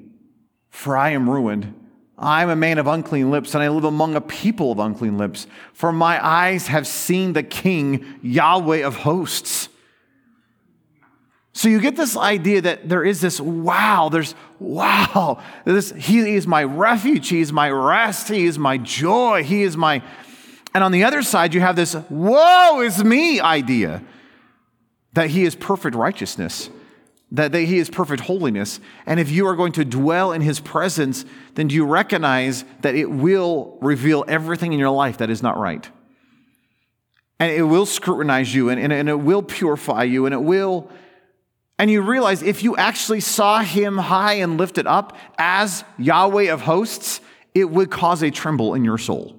[0.69, 1.73] for I am ruined
[2.17, 5.45] I'm a man of unclean lips, and I live among a people of unclean lips.
[5.73, 9.69] For my eyes have seen the King, Yahweh of hosts.
[11.53, 15.41] So you get this idea that there is this wow, there's wow.
[15.65, 19.77] This, he is my refuge, he is my rest, he is my joy, he is
[19.77, 20.01] my.
[20.73, 24.03] And on the other side, you have this woe is me idea
[25.13, 26.69] that he is perfect righteousness
[27.31, 28.79] that he is perfect holiness.
[29.05, 32.95] And if you are going to dwell in his presence, then do you recognize that
[32.95, 35.89] it will reveal everything in your life that is not right?
[37.39, 40.89] And it will scrutinize you and, and, and it will purify you and it will.
[41.77, 46.61] And you realize if you actually saw him high and lifted up as Yahweh of
[46.61, 47.21] hosts,
[47.53, 49.35] it would cause a tremble in your soul.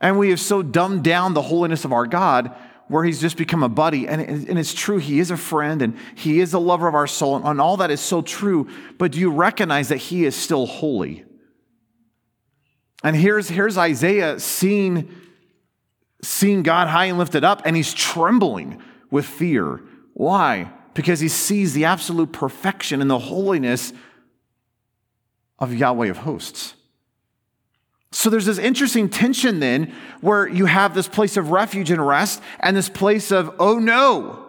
[0.00, 2.54] And we have so dumbed down the holiness of our God
[2.90, 4.08] where he's just become a buddy.
[4.08, 7.06] And, and it's true, he is a friend and he is a lover of our
[7.06, 8.68] soul, and, and all that is so true.
[8.98, 11.24] But do you recognize that he is still holy?
[13.04, 15.08] And here's, here's Isaiah seeing,
[16.20, 19.80] seeing God high and lifted up, and he's trembling with fear.
[20.14, 20.72] Why?
[20.94, 23.92] Because he sees the absolute perfection and the holiness
[25.60, 26.74] of Yahweh of hosts.
[28.12, 32.42] So there's this interesting tension then where you have this place of refuge and rest
[32.58, 34.46] and this place of, oh no,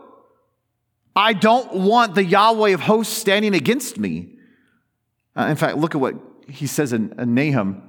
[1.16, 4.30] I don't want the Yahweh of hosts standing against me.
[5.38, 6.16] Uh, in fact, look at what
[6.48, 7.84] he says in, in Nahum.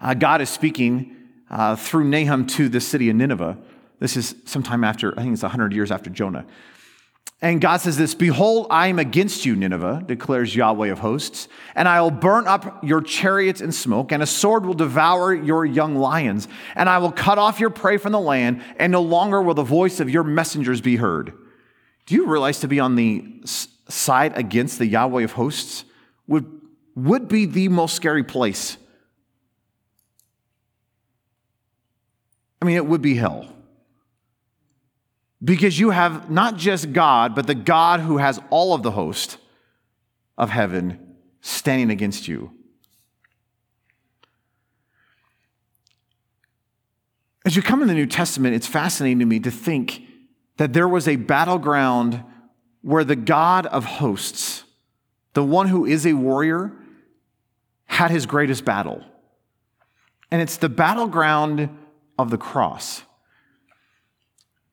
[0.00, 1.14] Uh, God is speaking
[1.50, 3.58] uh, through Nahum to the city of Nineveh.
[4.00, 6.46] This is sometime after, I think it's 100 years after Jonah.
[7.44, 11.86] And God says this Behold, I am against you, Nineveh, declares Yahweh of hosts, and
[11.86, 15.94] I will burn up your chariots in smoke, and a sword will devour your young
[15.94, 19.52] lions, and I will cut off your prey from the land, and no longer will
[19.52, 21.34] the voice of your messengers be heard.
[22.06, 23.42] Do you realize to be on the
[23.90, 25.84] side against the Yahweh of hosts
[26.26, 26.46] would,
[26.94, 28.78] would be the most scary place?
[32.62, 33.53] I mean, it would be hell.
[35.44, 39.36] Because you have not just God, but the God who has all of the host
[40.38, 42.50] of heaven standing against you.
[47.44, 50.02] As you come in the New Testament, it's fascinating to me to think
[50.56, 52.24] that there was a battleground
[52.80, 54.64] where the God of hosts,
[55.34, 56.72] the one who is a warrior,
[57.84, 59.04] had his greatest battle.
[60.30, 61.68] And it's the battleground
[62.18, 63.02] of the cross.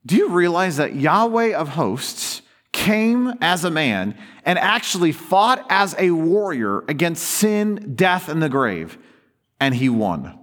[0.06, 5.96] Do you realize that Yahweh of hosts came as a man and actually fought as
[5.98, 8.98] a warrior against sin, death, and the grave?
[9.60, 10.38] And he won.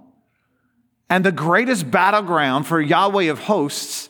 [1.09, 4.09] And the greatest battleground for Yahweh of hosts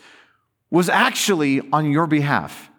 [0.69, 2.69] was actually on your behalf.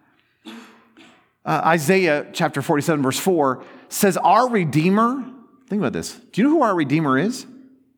[1.43, 5.25] Uh, Isaiah chapter 47, verse 4 says, Our Redeemer,
[5.67, 6.13] think about this.
[6.31, 7.45] Do you know who our Redeemer is?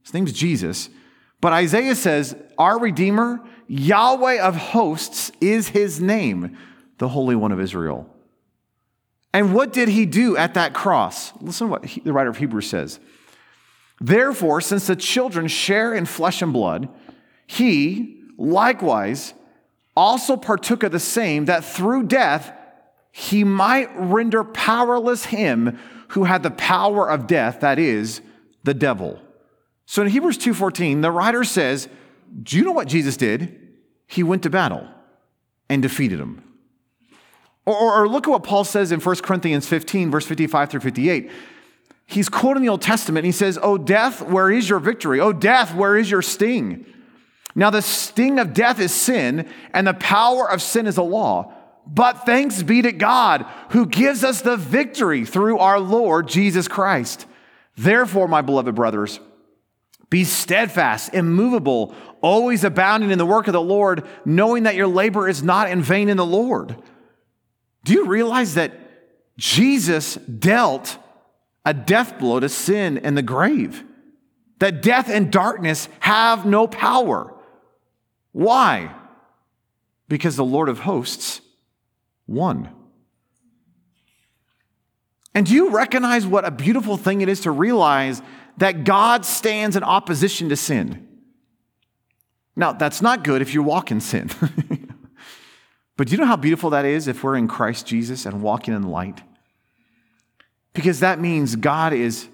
[0.04, 0.90] His name's Jesus.
[1.42, 6.58] But Isaiah says, Our Redeemer, Yahweh of hosts, is his name,
[6.98, 8.10] the Holy One of Israel.
[9.34, 11.34] And what did he do at that cross?
[11.42, 13.00] Listen to what he, the writer of Hebrews says.
[14.00, 16.90] Therefore, since the children share in flesh and blood,
[17.48, 19.34] he likewise
[19.96, 22.52] also partook of the same, that through death
[23.12, 28.22] he might render powerless him who had the power of death, that is,
[28.64, 29.20] the devil.
[29.86, 31.88] So in Hebrews 2:14, the writer says,
[32.42, 33.60] Do you know what Jesus did?
[34.08, 34.88] He went to battle
[35.70, 36.44] and defeated him.
[37.66, 40.80] Or, or, or look at what Paul says in 1 Corinthians 15, verse 55 through
[40.82, 41.32] 58.
[42.06, 43.26] He's quoting the Old Testament.
[43.26, 45.20] He says, Oh, death, where is your victory?
[45.20, 46.86] Oh, death, where is your sting?
[47.56, 51.54] Now, the sting of death is sin, and the power of sin is a law.
[51.86, 57.26] But thanks be to God who gives us the victory through our Lord Jesus Christ.
[57.76, 59.20] Therefore, my beloved brothers,
[60.14, 65.28] be steadfast, immovable, always abounding in the work of the Lord, knowing that your labor
[65.28, 66.76] is not in vain in the Lord.
[67.84, 68.74] Do you realize that
[69.40, 71.00] Jesus dealt
[71.66, 73.84] a death blow to sin and the grave?
[74.60, 77.34] That death and darkness have no power.
[78.34, 78.94] Why?
[80.10, 81.42] Because the Lord of hosts
[82.28, 82.70] won.
[85.34, 88.22] And do you recognize what a beautiful thing it is to realize
[88.58, 91.08] that God stands in opposition to sin?
[92.56, 94.30] Now, that's not good if you walk in sin.
[95.98, 98.74] but do you know how beautiful that is if we're in Christ Jesus and walking
[98.74, 99.22] in light?
[100.74, 102.28] Because that means God is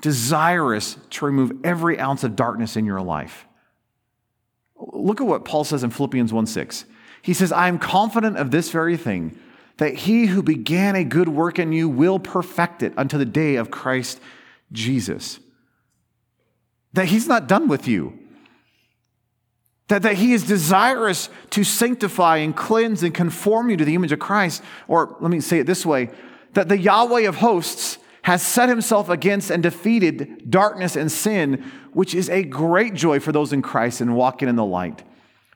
[0.00, 3.46] desirous to remove every ounce of darkness in your life.
[4.76, 6.84] Look at what Paul says in Philippians 1 6.
[7.22, 9.36] He says, I am confident of this very thing,
[9.78, 13.56] that he who began a good work in you will perfect it unto the day
[13.56, 14.20] of Christ
[14.72, 15.38] Jesus.
[16.92, 18.18] That he's not done with you.
[19.88, 24.12] That, that he is desirous to sanctify and cleanse and conform you to the image
[24.12, 24.62] of Christ.
[24.86, 26.10] Or let me say it this way
[26.54, 32.14] that the Yahweh of hosts has set himself against and defeated darkness and sin, which
[32.14, 35.02] is a great joy for those in Christ and walking in the light.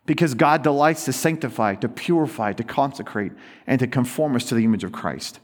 [0.06, 3.32] Because God delights to sanctify, to purify, to consecrate,
[3.66, 5.38] and to conform us to the image of Christ.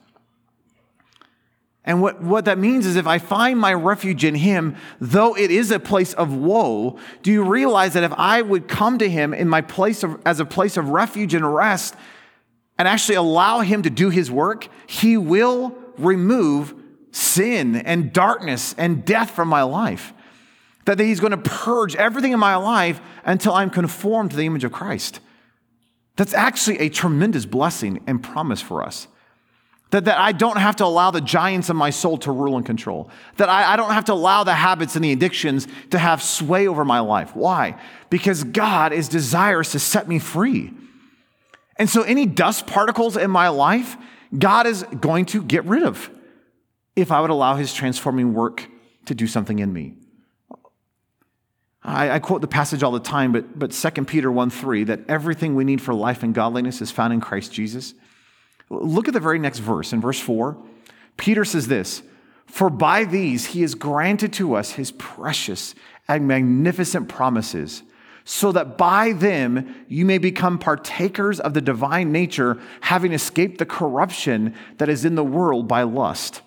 [1.88, 5.51] And what, what that means is if I find my refuge in Him, though it
[5.51, 9.33] is a place of woe, do you realize that if I would come to Him
[9.33, 11.94] in my place of, as a place of refuge and rest,
[12.79, 16.74] and actually allow Him to do His work, He will remove
[17.11, 20.12] sin and darkness and death from my life.
[20.85, 24.62] That He's going to purge everything in my life until I'm conformed to the image
[24.62, 25.20] of Christ.
[26.16, 29.09] That's actually a tremendous blessing and promise for us.
[29.90, 32.66] That, that I don't have to allow the giants of my soul to rule and
[32.66, 33.11] control.
[33.37, 36.68] That I, I don't have to allow the habits and the addictions to have sway
[36.68, 37.35] over my life.
[37.35, 37.81] Why?
[38.11, 40.74] Because God is desirous to set me free.
[41.77, 43.96] And so any dust particles in my life,
[44.37, 46.11] God is going to get rid of
[46.94, 48.68] if I would allow his transforming work
[49.07, 49.94] to do something in me.
[51.83, 55.01] I, I, quote the passage all the time, but, but 2 Peter 1 3, that
[55.09, 57.94] everything we need for life and godliness is found in Christ Jesus.
[58.70, 59.92] Look at the very next verse.
[59.92, 60.57] In verse 4,
[61.16, 62.02] Peter says this
[62.46, 65.74] For by these he has granted to us his precious
[66.07, 67.82] and magnificent promises,
[68.24, 73.66] so that by them you may become partakers of the divine nature, having escaped the
[73.66, 76.43] corruption that is in the world by lust.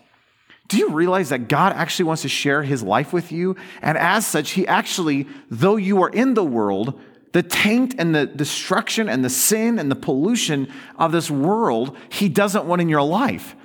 [0.67, 3.57] Do you realize that God actually wants to share his life with you?
[3.81, 7.01] And as such, he actually, though you are in the world,
[7.31, 12.29] the taint and the destruction and the sin and the pollution of this world, he
[12.29, 13.55] doesn't want in your life.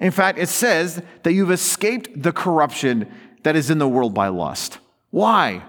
[0.00, 3.10] In fact, it says that you've escaped the corruption
[3.42, 4.78] that is in the world by lust.
[5.10, 5.64] Why?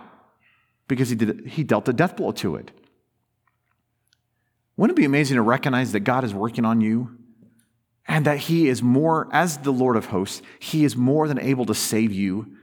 [0.87, 2.71] Because he, did, he dealt a death blow to it.
[4.77, 7.17] Wouldn't it be amazing to recognize that God is working on you
[8.07, 11.65] and that he is more, as the Lord of hosts, he is more than able
[11.67, 12.55] to save you.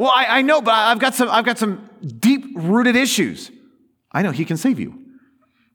[0.00, 3.50] Well, I, I know, but I've got some, I've got some deep rooted issues.
[4.10, 4.98] I know he can save you.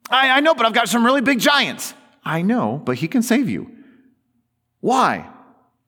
[0.10, 1.94] I, I know, but I've got some really big giants.
[2.24, 3.70] I know, but he can save you.
[4.80, 5.30] Why?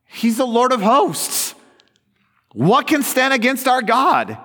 [0.05, 1.55] He's the Lord of hosts.
[2.53, 4.37] What can stand against our God?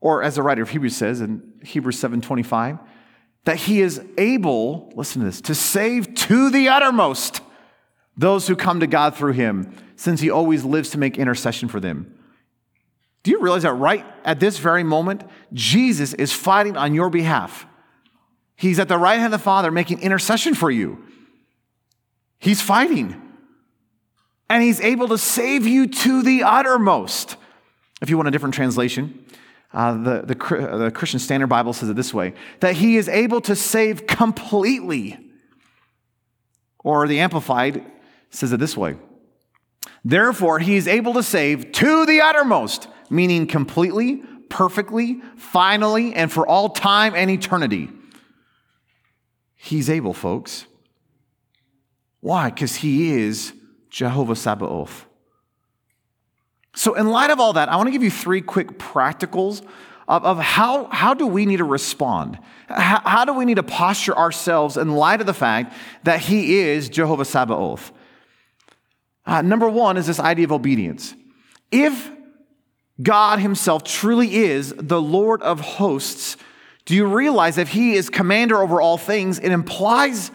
[0.00, 2.78] Or as the writer of Hebrews says in Hebrews 7:25,
[3.44, 7.42] that he is able, listen to this, to save to the uttermost
[8.16, 11.80] those who come to God through him, since he always lives to make intercession for
[11.80, 12.16] them.
[13.22, 17.66] Do you realize that right at this very moment, Jesus is fighting on your behalf?
[18.54, 21.02] He's at the right hand of the Father making intercession for you.
[22.38, 23.20] He's fighting.
[24.48, 27.36] And he's able to save you to the uttermost.
[28.00, 29.24] If you want a different translation,
[29.72, 33.40] uh, the, the, the Christian Standard Bible says it this way that he is able
[33.42, 35.18] to save completely.
[36.84, 37.84] Or the Amplified
[38.30, 38.96] says it this way
[40.04, 46.46] Therefore, he is able to save to the uttermost, meaning completely, perfectly, finally, and for
[46.46, 47.88] all time and eternity.
[49.54, 50.66] He's able, folks.
[52.20, 52.50] Why?
[52.50, 53.52] Because he is
[53.90, 55.06] Jehovah Sabaoth.
[56.74, 59.62] So, in light of all that, I want to give you three quick practicals
[60.08, 62.38] of, of how, how do we need to respond?
[62.68, 65.72] How, how do we need to posture ourselves in light of the fact
[66.04, 67.92] that he is Jehovah Sabaoth?
[69.26, 71.14] Uh, number one is this idea of obedience.
[71.70, 72.10] If
[73.02, 76.36] God Himself truly is the Lord of hosts,
[76.84, 80.30] do you realize if He is commander over all things, it implies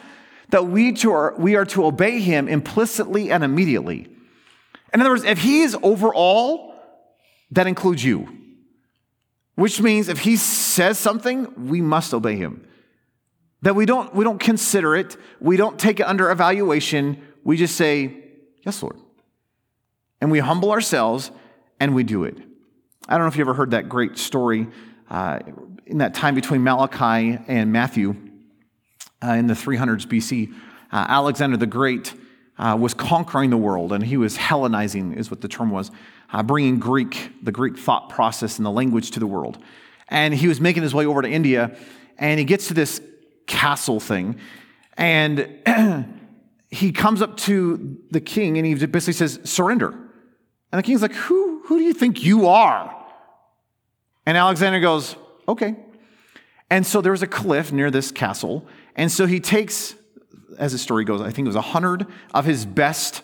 [0.50, 4.08] that we, to are, we are to obey Him implicitly and immediately.
[4.94, 6.76] In other words, if He is over all,
[7.52, 8.28] that includes you.
[9.56, 12.68] Which means if He says something, we must obey Him.
[13.62, 17.76] That we don't, we don't consider it, we don't take it under evaluation, we just
[17.76, 18.21] say,
[18.64, 18.98] Yes, Lord.
[20.20, 21.32] And we humble ourselves
[21.80, 22.38] and we do it.
[23.08, 24.68] I don't know if you ever heard that great story
[25.10, 25.40] uh,
[25.86, 28.16] in that time between Malachi and Matthew
[29.24, 30.54] uh, in the 300s BC.
[30.92, 32.14] Uh, Alexander the Great
[32.58, 35.90] uh, was conquering the world and he was Hellenizing, is what the term was,
[36.32, 39.58] uh, bringing Greek, the Greek thought process and the language to the world.
[40.08, 41.76] And he was making his way over to India
[42.18, 43.02] and he gets to this
[43.48, 44.38] castle thing.
[44.96, 45.50] And
[46.72, 49.90] he comes up to the king and he basically says, Surrender.
[49.90, 52.98] And the king's like, Who, who do you think you are?
[54.26, 55.16] And Alexander goes,
[55.48, 55.76] Okay.
[56.70, 58.66] And so there was a cliff near this castle.
[58.96, 59.94] And so he takes,
[60.58, 63.24] as the story goes, I think it was a hundred of his best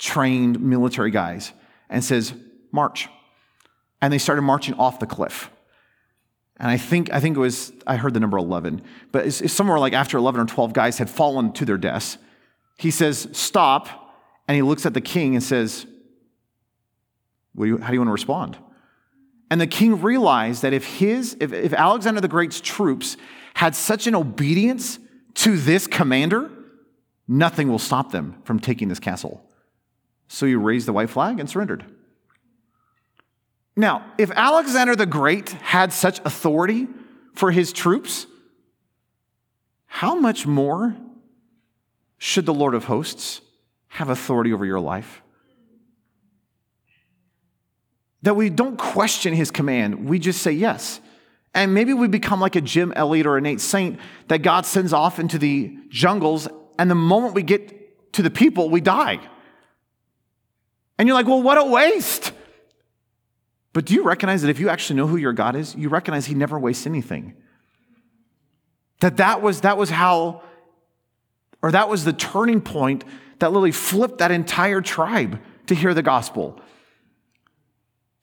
[0.00, 1.52] trained military guys
[1.88, 2.34] and says,
[2.72, 3.08] March.
[4.02, 5.50] And they started marching off the cliff.
[6.56, 8.82] And I think, I think it was, I heard the number 11,
[9.12, 12.18] but it's, it's somewhere like after 11 or 12 guys had fallen to their deaths
[12.80, 13.88] he says, Stop.
[14.48, 15.86] And he looks at the king and says,
[17.56, 18.56] how do you want to respond?
[19.50, 23.16] And the king realized that if his, if, if Alexander the Great's troops
[23.54, 24.98] had such an obedience
[25.34, 26.50] to this commander,
[27.28, 29.44] nothing will stop them from taking this castle.
[30.28, 31.84] So he raised the white flag and surrendered.
[33.76, 36.88] Now, if Alexander the Great had such authority
[37.34, 38.26] for his troops,
[39.86, 40.96] how much more
[42.20, 43.40] should the Lord of hosts
[43.88, 45.22] have authority over your life?
[48.22, 51.00] That we don't question his command, we just say yes.
[51.54, 53.98] And maybe we become like a Jim Elliot or a Nate Saint
[54.28, 56.46] that God sends off into the jungles,
[56.78, 59.18] and the moment we get to the people, we die.
[60.98, 62.32] And you're like, well, what a waste.
[63.72, 66.26] But do you recognize that if you actually know who your God is, you recognize
[66.26, 67.34] he never wastes anything?
[69.00, 70.42] That that was, that was how
[71.62, 73.04] or that was the turning point
[73.38, 76.60] that literally flipped that entire tribe to hear the gospel.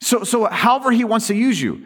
[0.01, 1.85] So, so however he wants to use you.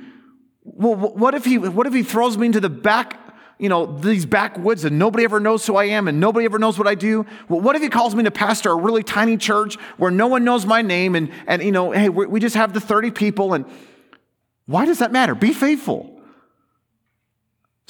[0.63, 3.17] Well, what if he, what if he throws me into the back,
[3.57, 6.77] you know, these backwoods and nobody ever knows who I am and nobody ever knows
[6.77, 7.25] what I do?
[7.49, 10.43] Well, what if he calls me to pastor a really tiny church where no one
[10.43, 13.65] knows my name and, and you know, hey, we just have the 30 people and
[14.65, 15.35] why does that matter?
[15.35, 16.20] Be faithful.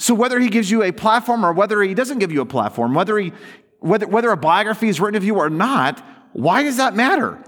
[0.02, 2.92] So whether he gives you a platform or whether he doesn't give you a platform,
[2.92, 3.32] whether he
[3.78, 7.38] whether, whether a biography is written of you or not, why does that matter?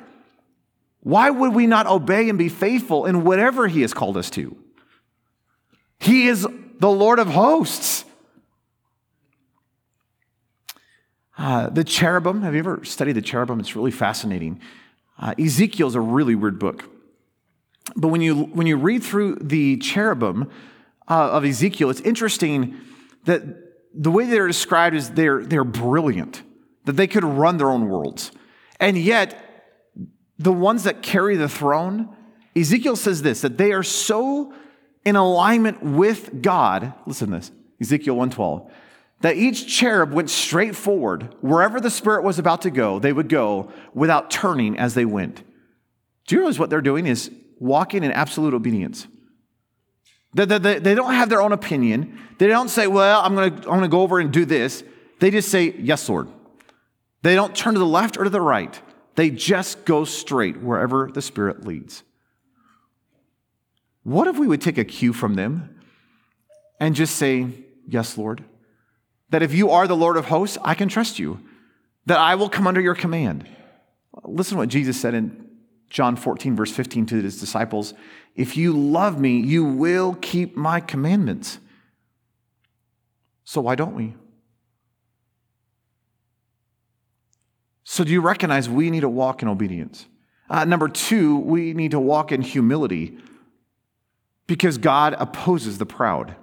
[1.00, 4.56] Why would we not obey and be faithful in whatever he has called us to?
[5.98, 6.46] He is
[6.78, 8.04] the Lord of hosts.
[11.36, 13.58] Uh, the cherubim, have you ever studied the cherubim?
[13.58, 14.60] It's really fascinating.
[15.18, 16.88] Uh, Ezekiel is a really weird book.
[17.96, 20.48] But when you, when you read through the cherubim,
[21.08, 22.80] uh, of Ezekiel, it's interesting
[23.24, 23.42] that
[23.94, 26.42] the way they're described is they're, they're brilliant,
[26.84, 28.32] that they could run their own worlds.
[28.80, 29.40] And yet,
[30.38, 32.14] the ones that carry the throne,
[32.56, 34.52] Ezekiel says this that they are so
[35.04, 38.70] in alignment with God, listen to this, Ezekiel 112,
[39.20, 41.34] that each cherub went straight forward.
[41.40, 45.42] Wherever the Spirit was about to go, they would go without turning as they went.
[46.26, 49.06] Do you realize what they're doing is walking in absolute obedience?
[50.34, 52.18] They, they, they don't have their own opinion.
[52.38, 54.82] They don't say, well, I'm going to I'm to go over and do this.
[55.20, 56.28] They just say, yes, Lord.
[57.22, 58.78] They don't turn to the left or to the right.
[59.14, 62.02] They just go straight wherever the Spirit leads.
[64.02, 65.80] What if we would take a cue from them
[66.78, 67.48] and just say,
[67.86, 68.44] Yes, Lord?
[69.30, 71.40] That if you are the Lord of hosts, I can trust you,
[72.06, 73.48] that I will come under your command.
[74.22, 75.43] Listen to what Jesus said in
[75.90, 77.94] John 14, verse 15 to his disciples
[78.34, 81.58] If you love me, you will keep my commandments.
[83.44, 84.14] So why don't we?
[87.84, 90.06] So, do you recognize we need to walk in obedience?
[90.48, 93.18] Uh, number two, we need to walk in humility
[94.46, 96.34] because God opposes the proud.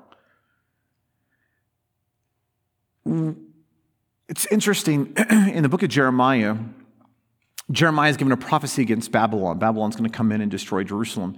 [4.30, 6.56] It's interesting in the book of Jeremiah,
[7.72, 9.60] Jeremiah is given a prophecy against Babylon.
[9.60, 11.38] Babylon's going to come in and destroy Jerusalem.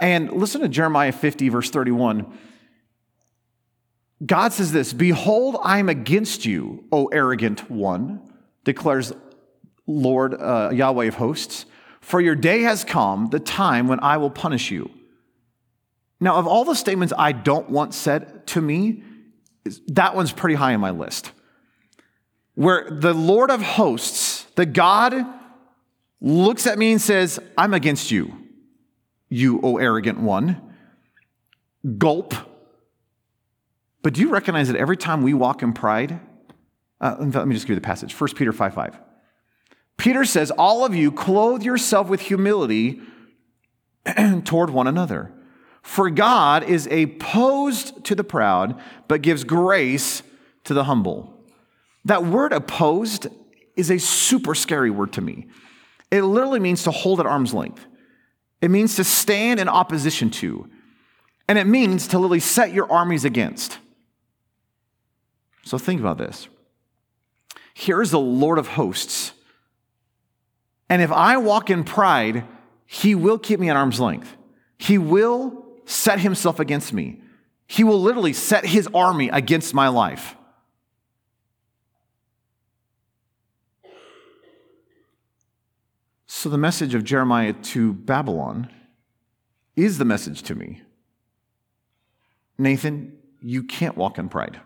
[0.00, 2.26] And listen to Jeremiah 50, verse 31.
[4.24, 8.20] God says this Behold, I am against you, O arrogant one,
[8.64, 9.12] declares
[9.86, 11.66] Lord uh, Yahweh of hosts.
[12.00, 14.90] For your day has come, the time when I will punish you.
[16.20, 19.02] Now, of all the statements I don't want said to me,
[19.88, 21.32] that one's pretty high on my list.
[22.54, 25.26] Where the Lord of hosts, the God,
[26.20, 28.36] looks at me and says, I'm against you,
[29.28, 30.62] you, O arrogant one.
[31.98, 32.34] Gulp.
[34.02, 36.20] But do you recognize that every time we walk in pride,
[37.00, 38.98] uh, let me just give you the passage 1 Peter 5 5.
[39.96, 43.00] Peter says, All of you clothe yourself with humility
[44.44, 45.32] toward one another.
[45.82, 50.22] For God is opposed to the proud, but gives grace
[50.64, 51.32] to the humble.
[52.04, 53.28] That word opposed
[53.76, 55.46] is a super scary word to me.
[56.10, 57.84] It literally means to hold at arm's length,
[58.60, 60.68] it means to stand in opposition to,
[61.48, 63.78] and it means to literally set your armies against.
[65.64, 66.48] So think about this.
[67.74, 69.32] Here is the Lord of hosts.
[70.88, 72.44] And if I walk in pride,
[72.86, 74.34] he will keep me at arm's length.
[74.78, 77.20] He will set himself against me.
[77.66, 80.36] He will literally set his army against my life.
[86.46, 88.70] So, the message of Jeremiah to Babylon
[89.74, 90.80] is the message to me
[92.56, 94.60] Nathan, you can't walk in pride.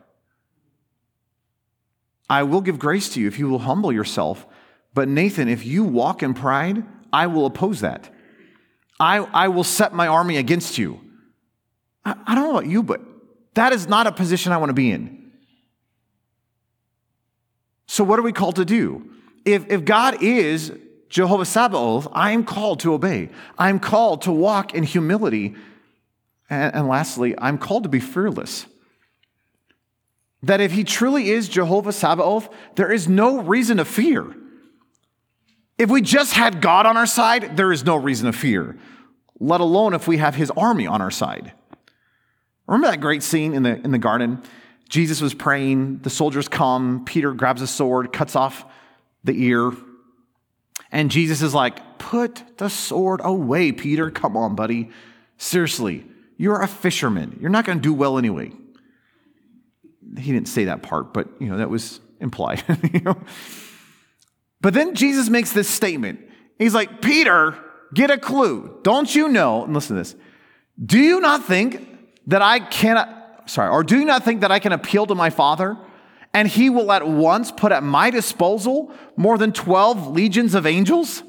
[2.28, 4.46] I will give grace to you if you will humble yourself.
[4.92, 8.14] But, Nathan, if you walk in pride, I will oppose that.
[9.00, 11.00] I, I will set my army against you.
[12.04, 13.00] I, I don't know about you, but
[13.54, 15.32] that is not a position I want to be in.
[17.86, 19.12] So, what are we called to do?
[19.46, 20.74] If, if God is
[21.10, 23.28] Jehovah Sabaoth, I am called to obey.
[23.58, 25.56] I'm called to walk in humility.
[26.48, 28.66] And, and lastly, I'm called to be fearless.
[30.42, 34.34] That if he truly is Jehovah Sabaoth, there is no reason to fear.
[35.76, 38.78] If we just had God on our side, there is no reason to fear,
[39.40, 41.52] let alone if we have his army on our side.
[42.66, 44.42] Remember that great scene in the, in the garden?
[44.88, 48.64] Jesus was praying, the soldiers come, Peter grabs a sword, cuts off
[49.24, 49.72] the ear,
[50.92, 54.10] and Jesus is like, Put the sword away, Peter.
[54.10, 54.90] Come on, buddy.
[55.36, 56.06] Seriously,
[56.38, 57.38] you're a fisherman.
[57.40, 58.52] You're not going to do well anyway.
[60.18, 62.64] He didn't say that part, but you know that was implied.
[62.92, 63.18] you know?
[64.60, 66.20] But then Jesus makes this statement.
[66.58, 67.56] He's like, Peter,
[67.94, 68.78] get a clue.
[68.82, 69.64] Don't you know?
[69.64, 70.14] And listen to this.
[70.84, 71.86] Do you not think
[72.26, 75.30] that I cannot, sorry, or do you not think that I can appeal to my
[75.30, 75.76] Father
[76.32, 81.22] and he will at once put at my disposal more than 12 legions of angels?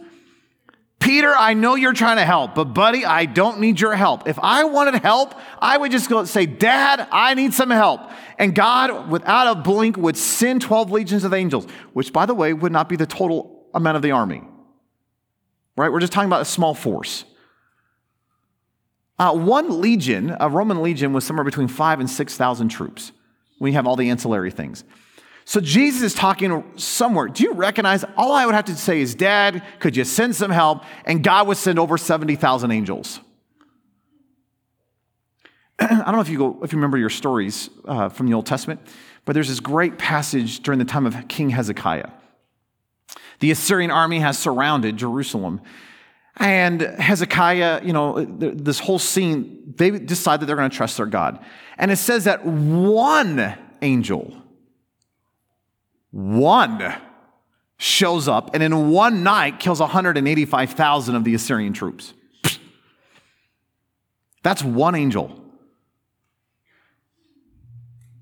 [1.02, 4.28] Peter, I know you're trying to help, but buddy, I don't need your help.
[4.28, 8.02] If I wanted help, I would just go and say, Dad, I need some help.
[8.38, 12.54] And God, without a blink, would send 12 legions of angels, which, by the way,
[12.54, 14.44] would not be the total amount of the army.
[15.76, 15.92] Right?
[15.92, 17.26] We're just talking about a small force.
[19.18, 23.12] Uh, one legion, a Roman legion, was somewhere between five and 6,000 troops.
[23.62, 24.84] We have all the ancillary things.
[25.46, 27.28] So Jesus is talking somewhere.
[27.28, 28.04] Do you recognize?
[28.18, 30.84] All I would have to say is, Dad, could you send some help?
[31.06, 33.20] And God would send over 70,000 angels.
[35.80, 38.48] I don't know if you go, if you remember your stories uh, from the Old
[38.48, 38.82] Testament,
[39.26, 42.10] but there's this great passage during the time of King Hezekiah.
[43.42, 45.62] The Assyrian army has surrounded Jerusalem.
[46.38, 51.06] And Hezekiah, you know, this whole scene, they decide that they're going to trust their
[51.06, 51.44] God.
[51.78, 54.34] And it says that one angel,
[56.12, 56.96] one
[57.78, 62.14] shows up and in one night kills 185,000 of the Assyrian troops.
[64.44, 65.38] That's one angel.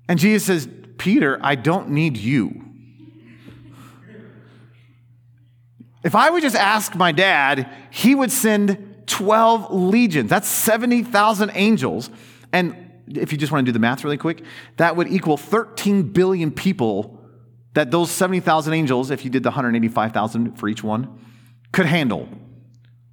[0.08, 2.69] And Jesus says, Peter, I don't need you.
[6.02, 10.30] If I would just ask my dad, he would send 12 legions.
[10.30, 12.10] That's 70,000 angels.
[12.52, 14.44] And if you just want to do the math really quick,
[14.76, 17.18] that would equal 13 billion people
[17.74, 21.20] that those 70,000 angels, if you did the 185,000 for each one,
[21.72, 22.28] could handle,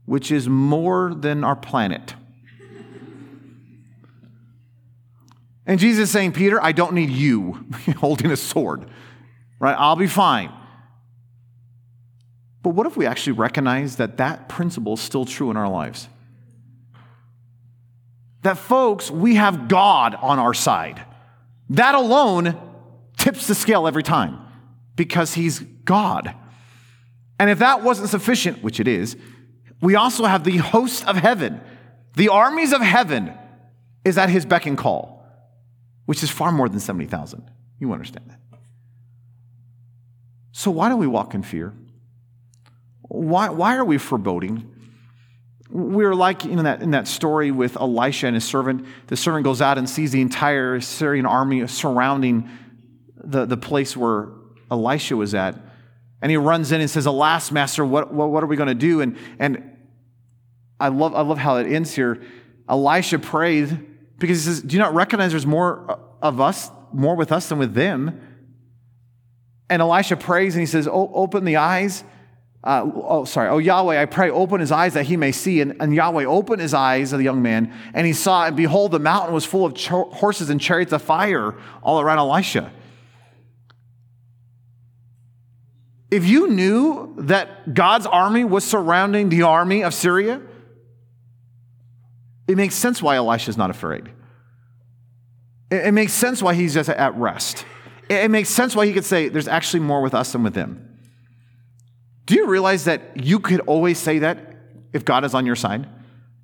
[0.06, 2.16] which is more than our planet.
[5.66, 7.66] And Jesus is saying, Peter, I don't need you
[7.98, 8.90] holding a sword,
[9.60, 9.76] right?
[9.78, 10.52] I'll be fine.
[12.68, 16.10] But what if we actually recognize that that principle is still true in our lives?
[18.42, 21.02] That, folks, we have God on our side.
[21.70, 22.60] That alone
[23.16, 24.40] tips the scale every time
[24.98, 26.36] because He's God.
[27.40, 29.16] And if that wasn't sufficient, which it is,
[29.82, 31.62] we also have the host of heaven.
[32.18, 33.34] The armies of heaven
[34.04, 35.26] is at His beck and call,
[36.06, 37.50] which is far more than 70,000.
[37.80, 38.60] You understand that.
[40.52, 41.74] So, why do we walk in fear?
[43.08, 44.74] Why, why are we foreboding?
[45.70, 48.86] We're like in that, in that story with Elisha and his servant.
[49.08, 52.50] The servant goes out and sees the entire Syrian army surrounding
[53.18, 54.30] the, the place where
[54.72, 55.56] Elisha was at.
[56.22, 58.76] And he runs in and says, Alas, master, what, what, what are we going to
[58.76, 59.02] do?
[59.02, 59.78] And, and
[60.80, 62.22] I, love, I love how it ends here.
[62.70, 63.86] Elisha prayed
[64.18, 67.60] because he says, Do you not recognize there's more of us, more with us than
[67.60, 68.22] with them?
[69.70, 72.04] And Elisha prays and he says, Open the eyes
[72.68, 75.62] uh, oh, sorry, oh Yahweh, I pray, open his eyes that he may see.
[75.62, 78.92] And, and Yahweh opened his eyes of the young man, and he saw, and behold,
[78.92, 82.74] the mountain was full of ch- horses and chariots of fire all around Elisha.
[86.12, 90.42] If you knew that God's army was surrounding the army of Syria,
[92.50, 94.10] it makes sense why Elisha is not afraid.
[95.72, 97.66] It, it makes sense why he's just at rest.
[98.10, 100.54] It, it makes sense why he could say, There's actually more with us than with
[100.54, 100.87] them.
[102.28, 104.38] Do you realize that you could always say that
[104.92, 105.88] if God is on your side?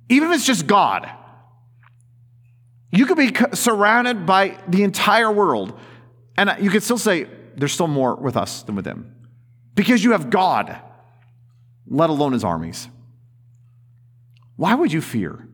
[0.08, 1.08] Even if it's just God.
[2.90, 5.78] You could be surrounded by the entire world,
[6.38, 9.14] and you could still say, there's still more with us than with them.
[9.74, 10.80] Because you have God,
[11.86, 12.88] let alone his armies.
[14.56, 15.46] Why would you fear?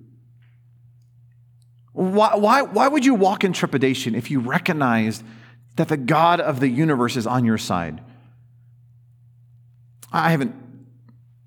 [1.92, 5.24] Why, why, why would you walk in trepidation if you recognized
[5.74, 8.00] that the God of the universe is on your side?
[10.12, 10.54] I haven't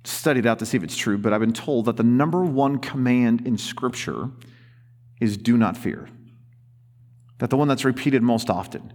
[0.05, 2.80] studied out to see if it's true, but I've been told that the number one
[2.80, 4.30] command in Scripture
[5.20, 6.09] is do not fear.
[7.39, 8.93] That the one that's repeated most often.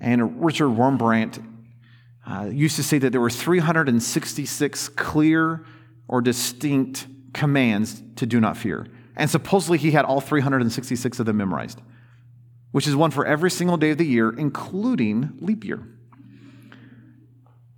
[0.00, 1.44] And Richard Wurmbrand
[2.26, 5.64] uh, used to say that there were 366 clear
[6.06, 8.86] or distinct commands to do not fear.
[9.16, 11.80] And supposedly he had all 366 of them memorized,
[12.70, 15.86] which is one for every single day of the year, including leap year.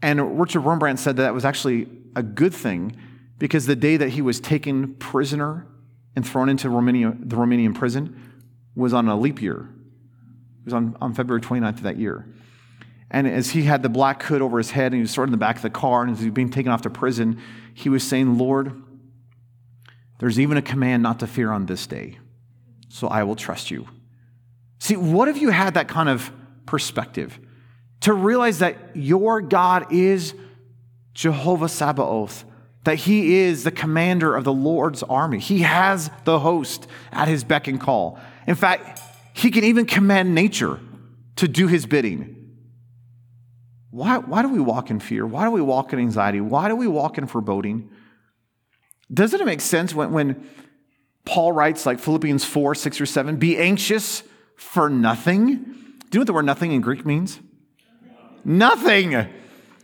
[0.03, 2.96] And Richard Wurmbrand said that, that was actually a good thing
[3.38, 5.66] because the day that he was taken prisoner
[6.16, 8.42] and thrown into Romania, the Romanian prison
[8.74, 9.68] was on a leap year.
[10.61, 12.26] It was on, on February 29th of that year.
[13.11, 15.30] And as he had the black hood over his head and he was sort of
[15.30, 17.40] in the back of the car and as he was being taken off to prison,
[17.74, 18.72] he was saying, Lord,
[20.18, 22.18] there's even a command not to fear on this day,
[22.88, 23.88] so I will trust you.
[24.78, 26.30] See, what if you had that kind of
[26.66, 27.38] perspective?
[28.01, 30.34] To realize that your God is
[31.14, 32.44] Jehovah Sabaoth,
[32.84, 35.38] that he is the commander of the Lord's army.
[35.38, 38.18] He has the host at his beck and call.
[38.46, 39.01] In fact,
[39.34, 40.80] he can even command nature
[41.36, 42.36] to do his bidding.
[43.90, 45.26] Why, why do we walk in fear?
[45.26, 46.40] Why do we walk in anxiety?
[46.40, 47.90] Why do we walk in foreboding?
[49.12, 50.48] Doesn't it make sense when, when
[51.24, 54.22] Paul writes, like Philippians 4, 6 or 7, be anxious
[54.57, 55.57] for nothing?
[55.57, 57.40] Do you know what the word nothing in Greek means?
[58.45, 59.28] Nothing.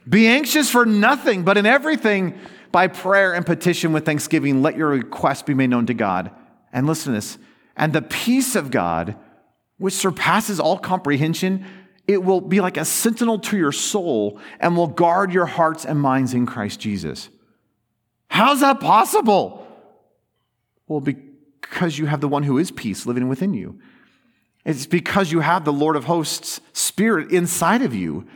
[0.09, 2.39] Be anxious for nothing, but in everything,
[2.73, 6.31] by prayer and petition with thanksgiving, let your requests be made known to God.
[6.73, 7.39] And listen to this.
[7.77, 9.17] And the peace of God,
[9.79, 11.65] which surpasses all comprehension,
[12.07, 16.01] it will be like a sentinel to your soul and will guard your hearts and
[16.01, 17.29] minds in Christ Jesus.
[18.29, 19.67] How's that possible?
[20.87, 23.81] Well, because you have the one who is peace living within you.
[24.65, 28.27] It's because you have the Lord of hosts' spirit inside of you.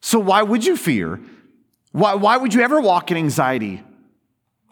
[0.00, 1.20] So why would you fear?
[1.92, 3.82] Why, why would you ever walk in anxiety?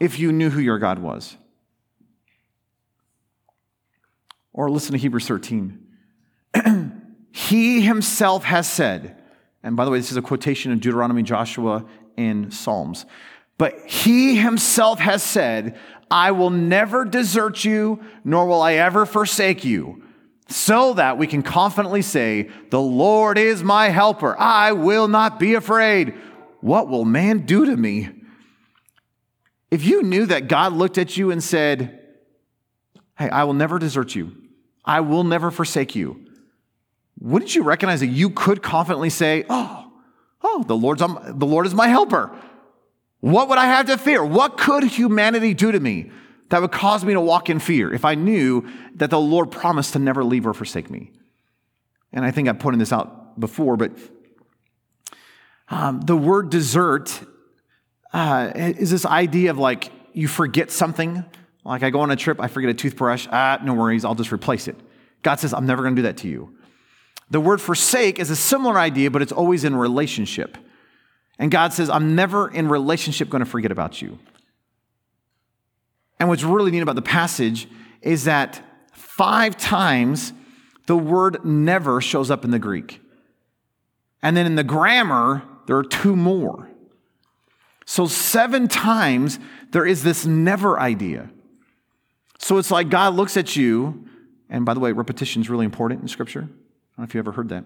[0.01, 1.37] if you knew who your God was.
[4.53, 5.87] Or listen to Hebrews 13.
[7.33, 9.17] he himself has said,
[9.63, 11.85] and by the way, this is a quotation of Deuteronomy, Joshua,
[12.17, 13.07] and Psalms.
[13.57, 15.79] But he himself has said,
[16.11, 20.03] I will never desert you, nor will I ever forsake you,
[20.49, 24.39] so that we can confidently say, The Lord is my helper.
[24.39, 26.15] I will not be afraid.
[26.61, 28.11] What will man do to me?
[29.71, 32.01] If you knew that God looked at you and said,
[33.19, 34.37] Hey, I will never desert you,
[34.85, 36.25] I will never forsake you,
[37.21, 39.93] wouldn't you recognize that you could confidently say, Oh,
[40.43, 42.35] oh, the, Lord's, um, the Lord is my helper?
[43.21, 44.25] What would I have to fear?
[44.25, 46.13] What could humanity do to me
[46.51, 49.93] that would cause me to walk in fear if I knew that the Lord promised
[49.93, 51.11] to never leave or forsake me?
[52.13, 53.93] And I think I've pointed this out before, but
[55.71, 57.21] um, the word desert
[58.13, 61.25] uh, is this idea of like you forget something.
[61.65, 63.29] Like I go on a trip, I forget a toothbrush.
[63.31, 64.77] Ah, no worries, I'll just replace it.
[65.23, 66.57] God says, I'm never going to do that to you.
[67.31, 70.57] The word forsake is a similar idea, but it's always in relationship.
[71.39, 74.19] And God says, I'm never in relationship going to forget about you.
[76.19, 77.69] And what's really neat about the passage
[78.03, 78.63] is that
[78.93, 80.33] five times
[80.87, 83.01] the word never shows up in the Greek.
[84.23, 86.69] And then in the grammar, there are two more.
[87.85, 89.39] So, seven times
[89.71, 91.31] there is this never idea.
[92.39, 94.07] So, it's like God looks at you,
[94.51, 96.41] and by the way, repetition is really important in Scripture.
[96.41, 97.65] I don't know if you ever heard that.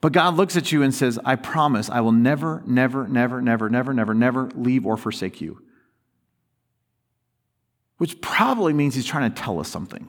[0.00, 3.68] But God looks at you and says, I promise I will never, never, never, never,
[3.68, 5.62] never, never, never leave or forsake you.
[7.98, 10.08] Which probably means he's trying to tell us something.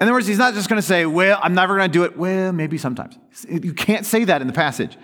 [0.00, 2.04] In other words, he's not just going to say, Well, I'm never going to do
[2.04, 2.16] it.
[2.18, 3.16] Well, maybe sometimes.
[3.48, 4.98] You can't say that in the passage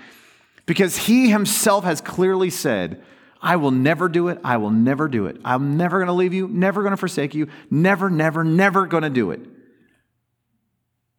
[0.66, 3.02] because he himself has clearly said,
[3.40, 4.38] I will never do it.
[4.44, 5.40] I will never do it.
[5.44, 9.02] I'm never going to leave you, never going to forsake you, never, never, never going
[9.02, 9.40] to do it.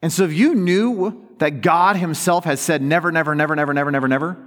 [0.04, 3.90] And so if you knew that God Himself has said never, never, never, never, never,
[3.90, 4.38] never, never,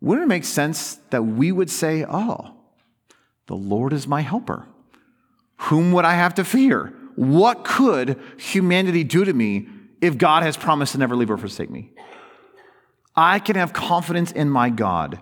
[0.00, 2.54] wouldn't it make sense that we would say, Oh,
[3.48, 4.66] the Lord is my helper?
[5.58, 6.94] Whom would I have to fear?
[7.16, 9.68] What could humanity do to me
[10.00, 11.90] if God has promised to never leave or forsake me?
[13.14, 15.20] I can have confidence in my God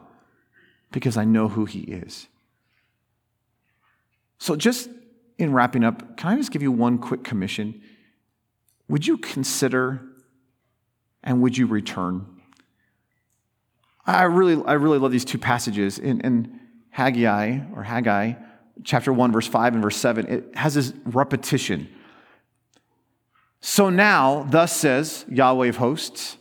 [0.92, 2.28] because I know who He is.
[4.38, 4.88] So, just
[5.38, 7.82] in wrapping up, can I just give you one quick commission?
[8.90, 10.02] Would you consider
[11.22, 12.26] and would you return?
[14.04, 16.58] I really, I really love these two passages in, in
[16.90, 18.32] Haggai or Haggai,
[18.82, 20.26] chapter 1, verse 5 and verse 7.
[20.26, 21.88] It has this repetition.
[23.60, 26.36] So now, thus says Yahweh of hosts,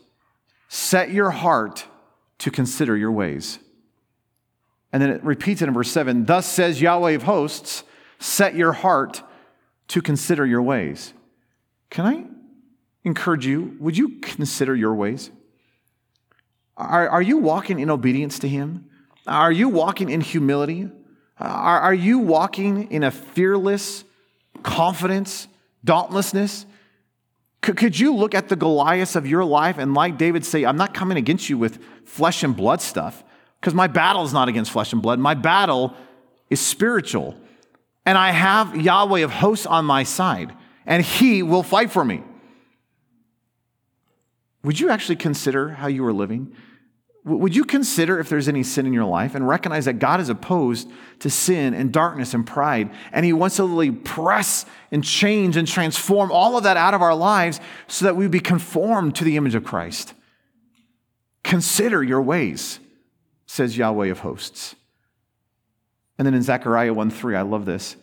[0.70, 1.86] set your heart
[2.40, 3.60] to consider your ways.
[4.92, 7.84] And then it repeats it in verse 7 Thus says Yahweh of hosts,
[8.18, 9.22] set your heart
[9.90, 11.14] to consider your ways.
[11.92, 12.39] Can I
[13.04, 15.32] encourage you, would you consider your ways?
[16.78, 18.90] Are, are you walking in obedience to Him?
[19.28, 20.90] Are you walking in humility?
[21.40, 24.04] Are, are you walking in a fearless
[24.64, 25.48] confidence,
[25.84, 26.66] dauntlessness?
[27.62, 30.78] Could, could you look at the Goliaths of your life and, like David, say, I'm
[30.78, 33.24] not coming against you with flesh and blood stuff,
[33.60, 35.20] because my battle is not against flesh and blood.
[35.20, 35.94] My battle
[36.50, 37.36] is spiritual.
[38.06, 40.54] And I have Yahweh of hosts on my side,
[40.86, 42.24] and He will fight for me.
[44.64, 46.54] Would you actually consider how you are living?
[47.26, 50.30] Would you consider if there's any sin in your life and recognize that God is
[50.30, 50.90] opposed
[51.20, 55.68] to sin and darkness and pride, and He wants to really press and change and
[55.68, 59.38] transform all of that out of our lives so that we be conformed to the
[59.38, 60.14] image of Christ?
[61.44, 62.80] Consider your ways,
[63.46, 64.76] says Yahweh of hosts.
[66.18, 67.96] And then in Zechariah 1 3, I love this.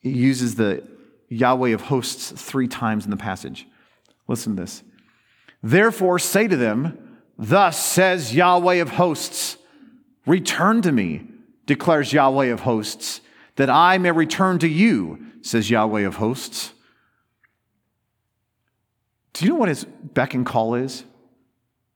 [0.00, 0.82] He uses the
[1.28, 3.66] Yahweh of hosts three times in the passage.
[4.28, 4.82] Listen to this.
[5.62, 9.56] Therefore, say to them, Thus says Yahweh of hosts,
[10.26, 11.26] Return to me,
[11.66, 13.20] declares Yahweh of hosts,
[13.56, 16.72] that I may return to you, says Yahweh of hosts.
[19.32, 21.04] Do you know what his beck and call is?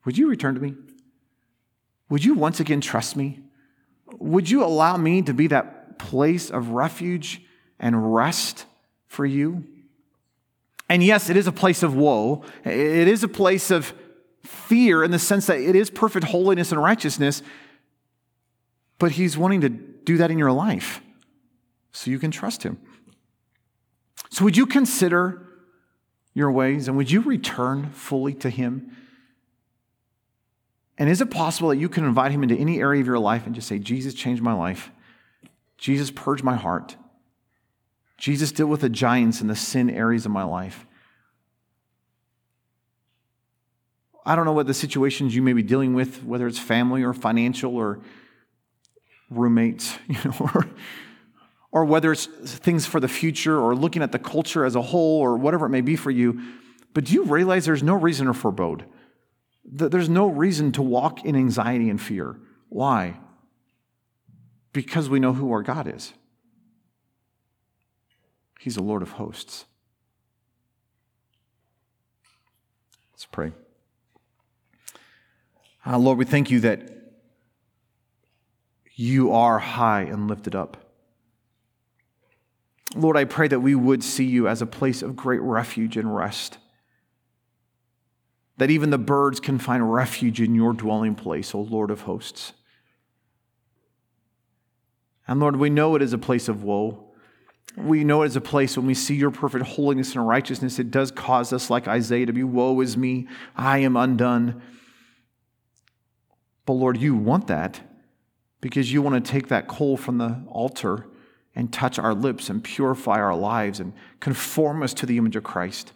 [0.04, 0.74] Would you return to me?
[2.08, 3.40] Would you once again trust me?
[4.18, 7.42] Would you allow me to be that place of refuge
[7.78, 8.66] and rest
[9.06, 9.64] for you?
[10.88, 12.44] And yes, it is a place of woe.
[12.64, 13.94] It is a place of
[14.42, 17.42] fear in the sense that it is perfect holiness and righteousness,
[18.98, 21.00] but He's wanting to do that in your life
[21.92, 22.78] so you can trust Him.
[24.30, 25.46] So, would you consider
[26.34, 28.94] your ways and would you return fully to Him?
[30.98, 33.46] And is it possible that you can invite him into any area of your life
[33.46, 34.90] and just say, Jesus changed my life?
[35.76, 36.96] Jesus purged my heart.
[38.16, 40.86] Jesus dealt with the giants and the sin areas of my life.
[44.26, 47.12] I don't know what the situations you may be dealing with, whether it's family or
[47.12, 48.00] financial or
[49.30, 50.66] roommates, you know, or,
[51.72, 55.20] or whether it's things for the future or looking at the culture as a whole
[55.20, 56.40] or whatever it may be for you.
[56.94, 58.84] But do you realize there's no reason to forebode?
[59.64, 62.36] There's no reason to walk in anxiety and fear.
[62.68, 63.18] Why?
[64.72, 66.12] Because we know who our God is.
[68.60, 69.66] He's the Lord of hosts.
[73.12, 73.52] Let's pray.
[75.86, 76.90] Uh, Lord, we thank you that
[78.94, 80.76] you are high and lifted up.
[82.94, 86.14] Lord, I pray that we would see you as a place of great refuge and
[86.14, 86.58] rest.
[88.56, 92.52] That even the birds can find refuge in your dwelling place, O Lord of hosts.
[95.26, 97.03] And Lord, we know it is a place of woe.
[97.76, 100.90] We know it is a place when we see your perfect holiness and righteousness, it
[100.90, 104.62] does cause us, like Isaiah, to be woe is me, I am undone.
[106.66, 107.80] But Lord, you want that
[108.60, 111.06] because you want to take that coal from the altar
[111.54, 115.44] and touch our lips and purify our lives and conform us to the image of
[115.44, 115.92] Christ.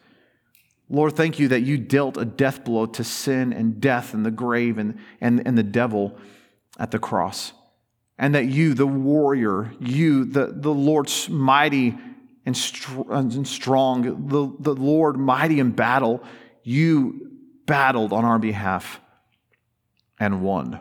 [0.90, 4.30] Lord, thank you that you dealt a death blow to sin and death and the
[4.30, 6.18] grave and, and, and the devil
[6.78, 7.52] at the cross.
[8.18, 11.96] And that you, the warrior, you, the, the Lord's mighty
[12.44, 16.22] and, str- and strong, the, the Lord mighty in battle,
[16.64, 17.30] you
[17.66, 19.00] battled on our behalf
[20.18, 20.80] and won.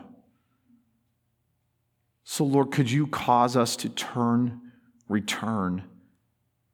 [2.24, 4.60] So, Lord, could you cause us to turn,
[5.08, 5.84] return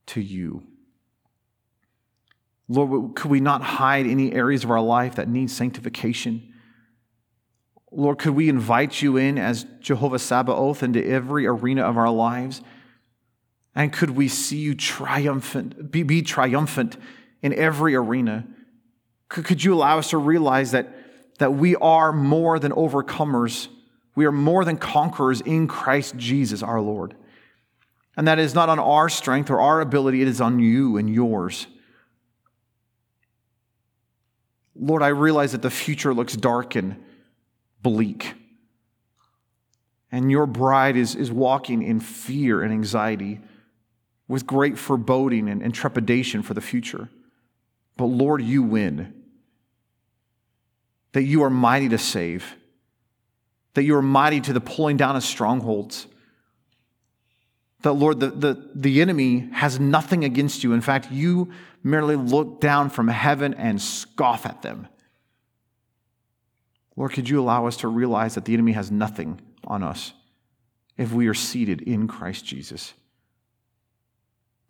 [0.06, 0.62] to you?
[2.68, 6.53] Lord, could we not hide any areas of our life that need sanctification?
[7.96, 12.60] Lord, could we invite you in as Jehovah Sabaoth into every arena of our lives?
[13.74, 16.96] And could we see you triumphant, be, be triumphant
[17.42, 18.46] in every arena?
[19.28, 20.94] Could, could you allow us to realize that
[21.38, 23.68] that we are more than overcomers.
[24.14, 27.14] We are more than conquerors in Christ Jesus our Lord.
[28.16, 31.12] And that is not on our strength or our ability, it is on you and
[31.12, 31.66] yours.
[34.76, 36.96] Lord, I realize that the future looks dark and
[37.84, 38.34] bleak.
[40.10, 43.40] And your bride is, is walking in fear and anxiety
[44.26, 47.08] with great foreboding and, and trepidation for the future.
[47.96, 49.12] But Lord, you win
[51.12, 52.56] that you are mighty to save,
[53.74, 56.08] that you are mighty to the pulling down of strongholds.
[57.82, 60.72] That, Lord, the, the, the enemy has nothing against you.
[60.72, 64.88] In fact, you merely look down from heaven and scoff at them.
[66.96, 70.12] Lord, could you allow us to realize that the enemy has nothing on us
[70.96, 72.94] if we are seated in Christ Jesus,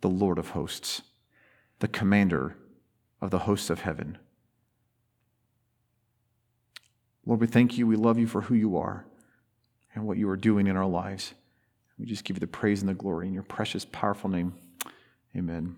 [0.01, 1.03] the Lord of hosts,
[1.79, 2.55] the commander
[3.21, 4.17] of the hosts of heaven?
[7.25, 7.87] Lord, we thank you.
[7.87, 9.05] We love you for who you are
[9.93, 11.33] and what you are doing in our lives.
[11.97, 14.53] We just give you the praise and the glory in your precious, powerful name.
[15.35, 15.77] Amen.